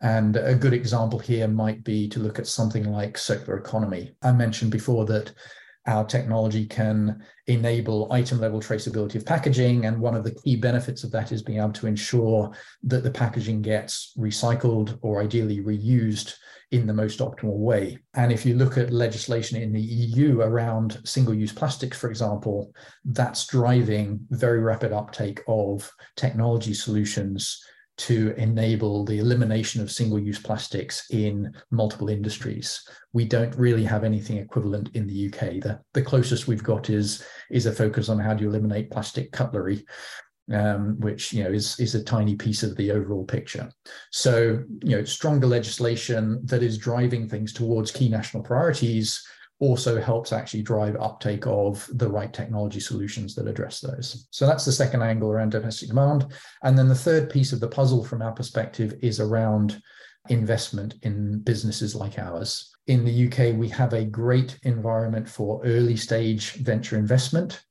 And 0.04 0.36
a 0.36 0.54
good 0.54 0.74
example 0.74 1.18
here 1.18 1.48
might 1.48 1.84
be 1.84 2.10
to 2.10 2.20
look 2.20 2.38
at 2.38 2.46
something 2.46 2.92
like 2.92 3.18
circular 3.18 3.58
economy. 3.58 4.13
I 4.22 4.34
mentioned 4.34 4.72
before 4.72 5.06
that 5.06 5.32
our 5.86 6.06
technology 6.06 6.66
can 6.66 7.24
enable 7.48 8.12
item 8.12 8.39
level 8.39 8.60
traceability 8.60 9.16
of 9.16 9.26
packaging. 9.26 9.86
And 9.86 10.00
one 10.00 10.16
of 10.16 10.24
the 10.24 10.36
key 10.36 10.58
benefits 10.58 11.04
of 11.04 11.12
that 11.12 11.32
is 11.32 11.42
being 11.42 11.60
able 11.60 11.74
to 11.74 11.88
ensure 11.88 12.52
that 12.84 13.04
the 13.04 13.12
packaging 13.12 13.62
gets 13.62 14.13
recycled 14.18 14.98
or 15.02 15.22
ideally 15.22 15.62
reused 15.62 16.36
in 16.72 16.88
the 16.88 16.94
most 16.94 17.20
optimal 17.20 17.58
way. 17.58 17.98
And 18.13 18.32
if 18.32 18.46
you 18.46 18.56
look 18.56 18.78
at 18.78 18.92
legislation 18.92 19.62
in 19.62 19.72
the 19.72 19.82
EU 19.82 20.42
around 20.42 21.00
single 21.06 21.34
use 21.34 21.54
plastics, 21.54 21.98
for 21.98 22.10
example, 22.10 22.74
that's 23.06 23.48
driving 23.48 24.20
very 24.32 24.60
rapid 24.60 24.92
uptake 24.92 25.42
of 25.48 25.89
technology 26.16 26.74
solutions 26.74 27.62
to 28.04 28.34
enable 28.38 29.06
the 29.06 29.20
elimination 29.20 29.82
of 29.82 29.89
single 29.89 30.20
use 30.20 30.38
plastics 30.38 31.10
in 31.12 31.54
multiple 31.72 32.10
industries. 32.10 32.86
We 33.13 33.24
don't 33.24 33.56
really 33.56 33.86
have 33.86 34.04
anything 34.04 34.39
equivalent 34.39 34.89
in 34.94 35.08
the 35.08 35.28
UK. 35.28 35.62
The, 35.62 35.80
the 35.94 36.02
closest 36.02 36.46
we've 36.46 36.63
got 36.63 36.89
is, 36.89 37.24
is 37.50 37.66
a 37.66 37.72
focus 37.72 38.10
on 38.10 38.20
how 38.20 38.34
do 38.34 38.44
you 38.44 38.50
eliminate 38.50 38.92
plastic 38.92 39.32
cutlery. 39.32 39.86
Um, 40.52 41.00
which 41.00 41.32
you 41.32 41.42
know 41.42 41.52
is 41.52 41.80
is 41.80 41.96
a 41.96 42.04
tiny 42.04 42.36
piece 42.36 42.63
of 42.63 42.76
the 42.76 42.92
overall 42.92 43.24
picture. 43.24 43.72
So 44.12 44.62
you 44.84 44.98
know, 44.98 45.06
stronger 45.06 45.48
legislation 45.48 46.42
that 46.48 46.62
is 46.62 46.78
driving 46.78 47.30
things 47.30 47.54
towards 47.54 47.92
key 47.92 48.10
national 48.10 48.44
priorities 48.44 49.26
also 49.60 50.02
helps 50.02 50.34
actually 50.34 50.62
drive 50.62 50.96
uptake 51.00 51.48
of 51.48 51.89
the 51.94 52.10
right 52.10 52.34
technology 52.34 52.80
solutions 52.80 53.36
that 53.36 53.48
address 53.48 53.80
those. 53.80 54.28
So 54.32 54.46
that's 54.46 54.66
the 54.66 54.72
second 54.72 55.02
angle 55.04 55.32
around 55.32 55.52
domestic 55.52 55.89
demand. 55.89 56.28
And 56.63 56.78
then 56.78 56.88
the 56.88 56.96
third 56.96 57.30
piece 57.30 57.54
of 57.54 57.60
the 57.60 57.68
puzzle 57.68 58.04
from 58.04 58.22
our 58.22 58.32
perspective 58.32 58.96
is 59.02 59.20
around 59.20 59.82
investment 60.30 60.96
in 61.04 61.39
businesses 61.39 61.96
like 61.96 62.20
ours. 62.20 62.72
In 62.88 63.06
the 63.06 63.28
UK, 63.28 63.58
we 63.58 63.70
have 63.70 63.94
a 63.94 64.04
great 64.04 64.60
environment 64.63 65.30
for 65.30 65.62
early 65.63 65.96
stage 65.96 66.54
venture 66.54 66.98
investment. 66.98 67.63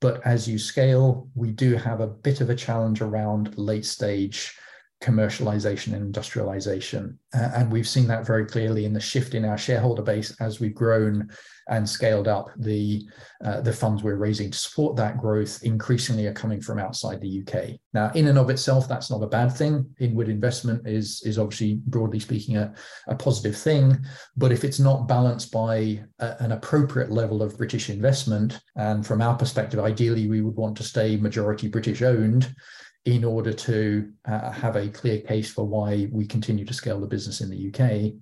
But 0.00 0.24
as 0.24 0.48
you 0.48 0.58
scale, 0.58 1.28
we 1.34 1.50
do 1.50 1.74
have 1.74 2.00
a 2.00 2.06
bit 2.06 2.40
of 2.40 2.50
a 2.50 2.56
challenge 2.56 3.00
around 3.00 3.58
late 3.58 3.84
stage 3.84 4.56
commercialization 5.00 5.94
and 5.94 6.02
industrialization. 6.02 7.18
Uh, 7.34 7.50
and 7.56 7.72
we've 7.72 7.88
seen 7.88 8.06
that 8.06 8.26
very 8.26 8.44
clearly 8.44 8.84
in 8.84 8.92
the 8.92 9.00
shift 9.00 9.34
in 9.34 9.46
our 9.46 9.56
shareholder 9.56 10.02
base 10.02 10.36
as 10.40 10.60
we've 10.60 10.74
grown 10.74 11.28
and 11.68 11.88
scaled 11.88 12.28
up 12.28 12.50
the, 12.58 13.02
uh, 13.44 13.60
the 13.62 13.72
funds 13.72 14.02
we're 14.02 14.16
raising 14.16 14.50
to 14.50 14.58
support 14.58 14.96
that 14.96 15.16
growth 15.16 15.62
increasingly 15.62 16.26
are 16.26 16.34
coming 16.34 16.60
from 16.60 16.78
outside 16.78 17.20
the 17.20 17.42
UK. 17.42 17.78
Now, 17.94 18.10
in 18.14 18.28
and 18.28 18.36
of 18.36 18.50
itself, 18.50 18.88
that's 18.88 19.10
not 19.10 19.22
a 19.22 19.28
bad 19.28 19.52
thing. 19.52 19.88
Inward 20.00 20.28
investment 20.28 20.86
is, 20.86 21.22
is 21.24 21.38
obviously, 21.38 21.80
broadly 21.86 22.18
speaking, 22.18 22.56
a, 22.56 22.74
a 23.06 23.14
positive 23.14 23.56
thing. 23.56 23.96
But 24.36 24.52
if 24.52 24.64
it's 24.64 24.80
not 24.80 25.08
balanced 25.08 25.52
by 25.52 26.02
a, 26.18 26.36
an 26.40 26.52
appropriate 26.52 27.10
level 27.10 27.42
of 27.42 27.56
British 27.56 27.88
investment, 27.88 28.60
and 28.76 29.06
from 29.06 29.22
our 29.22 29.36
perspective, 29.36 29.80
ideally, 29.80 30.28
we 30.28 30.42
would 30.42 30.56
want 30.56 30.76
to 30.78 30.82
stay 30.82 31.16
majority 31.16 31.68
British 31.68 32.02
owned 32.02 32.52
in 33.04 33.24
order 33.24 33.52
to 33.52 34.10
uh, 34.26 34.50
have 34.50 34.76
a 34.76 34.88
clear 34.88 35.20
case 35.20 35.50
for 35.50 35.64
why 35.64 36.08
we 36.12 36.26
continue 36.26 36.64
to 36.64 36.74
scale 36.74 37.00
the 37.00 37.06
business 37.06 37.40
in 37.40 37.50
the 37.50 37.68
UK. 37.68 38.12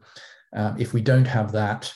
Um, 0.56 0.80
if 0.80 0.92
we 0.92 1.00
don't 1.00 1.26
have 1.26 1.52
that, 1.52 1.92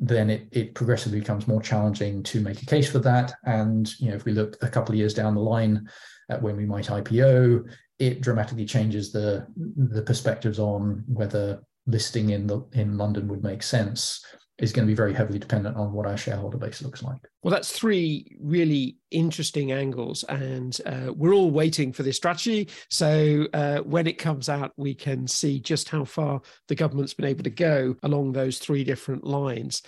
then 0.00 0.30
it, 0.30 0.48
it 0.50 0.74
progressively 0.74 1.20
becomes 1.20 1.46
more 1.46 1.62
challenging 1.62 2.22
to 2.24 2.40
make 2.40 2.62
a 2.62 2.66
case 2.66 2.90
for 2.90 2.98
that. 3.00 3.34
And 3.44 3.92
you 4.00 4.08
know, 4.08 4.16
if 4.16 4.24
we 4.24 4.32
look 4.32 4.56
a 4.62 4.68
couple 4.68 4.92
of 4.92 4.98
years 4.98 5.14
down 5.14 5.34
the 5.34 5.40
line 5.40 5.88
at 6.30 6.42
when 6.42 6.56
we 6.56 6.66
might 6.66 6.86
IPO, 6.86 7.70
it 7.98 8.20
dramatically 8.20 8.64
changes 8.64 9.12
the 9.12 9.46
the 9.56 10.02
perspectives 10.02 10.58
on 10.58 11.04
whether 11.06 11.62
listing 11.86 12.30
in 12.30 12.46
the 12.46 12.62
in 12.72 12.96
London 12.96 13.28
would 13.28 13.44
make 13.44 13.62
sense 13.62 14.24
is 14.58 14.72
going 14.72 14.86
to 14.86 14.90
be 14.90 14.94
very 14.94 15.12
heavily 15.12 15.38
dependent 15.38 15.76
on 15.76 15.92
what 15.92 16.06
our 16.06 16.16
shareholder 16.16 16.58
base 16.58 16.82
looks 16.82 17.02
like. 17.02 17.18
Well, 17.42 17.52
that's 17.52 17.72
three 17.72 18.36
really 18.40 18.98
interesting 19.10 19.72
angles, 19.72 20.24
and 20.24 20.78
uh, 20.86 21.12
we're 21.14 21.34
all 21.34 21.50
waiting 21.50 21.92
for 21.92 22.02
this 22.02 22.16
strategy. 22.16 22.68
So 22.90 23.46
uh, 23.54 23.78
when 23.78 24.06
it 24.06 24.18
comes 24.18 24.48
out, 24.48 24.72
we 24.76 24.94
can 24.94 25.26
see 25.26 25.58
just 25.58 25.88
how 25.88 26.04
far 26.04 26.40
the 26.68 26.74
government's 26.74 27.14
been 27.14 27.26
able 27.26 27.44
to 27.44 27.50
go 27.50 27.96
along 28.02 28.32
those 28.32 28.58
three 28.58 28.84
different 28.84 29.24
lines. 29.24 29.82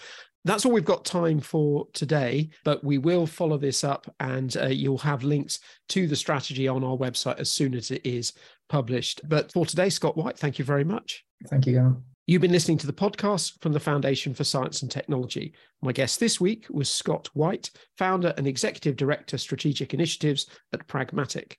That's 0.46 0.66
all 0.66 0.72
we've 0.72 0.84
got 0.84 1.06
time 1.06 1.40
for 1.40 1.86
today, 1.94 2.50
but 2.64 2.84
we 2.84 2.98
will 2.98 3.26
follow 3.26 3.56
this 3.56 3.82
up 3.82 4.12
and 4.20 4.54
uh, 4.58 4.66
you'll 4.66 4.98
have 4.98 5.24
links 5.24 5.58
to 5.88 6.06
the 6.06 6.16
strategy 6.16 6.68
on 6.68 6.84
our 6.84 6.98
website 6.98 7.40
as 7.40 7.50
soon 7.50 7.74
as 7.74 7.90
it 7.90 8.04
is 8.04 8.34
published. 8.68 9.22
But 9.26 9.52
for 9.52 9.64
today, 9.64 9.88
Scott 9.88 10.18
White, 10.18 10.38
thank 10.38 10.58
you 10.58 10.64
very 10.66 10.84
much. 10.84 11.24
Thank 11.48 11.66
you, 11.66 11.74
Gavin. 11.74 12.02
You've 12.26 12.40
been 12.40 12.52
listening 12.52 12.78
to 12.78 12.86
the 12.86 12.92
podcast 12.94 13.60
from 13.60 13.74
the 13.74 13.80
Foundation 13.80 14.32
for 14.32 14.44
Science 14.44 14.80
and 14.80 14.90
Technology. 14.90 15.52
My 15.82 15.92
guest 15.92 16.18
this 16.18 16.40
week 16.40 16.64
was 16.70 16.88
Scott 16.88 17.28
White, 17.34 17.70
founder 17.98 18.32
and 18.38 18.46
executive 18.46 18.96
director 18.96 19.36
strategic 19.36 19.92
initiatives 19.92 20.46
at 20.72 20.86
Pragmatic. 20.88 21.58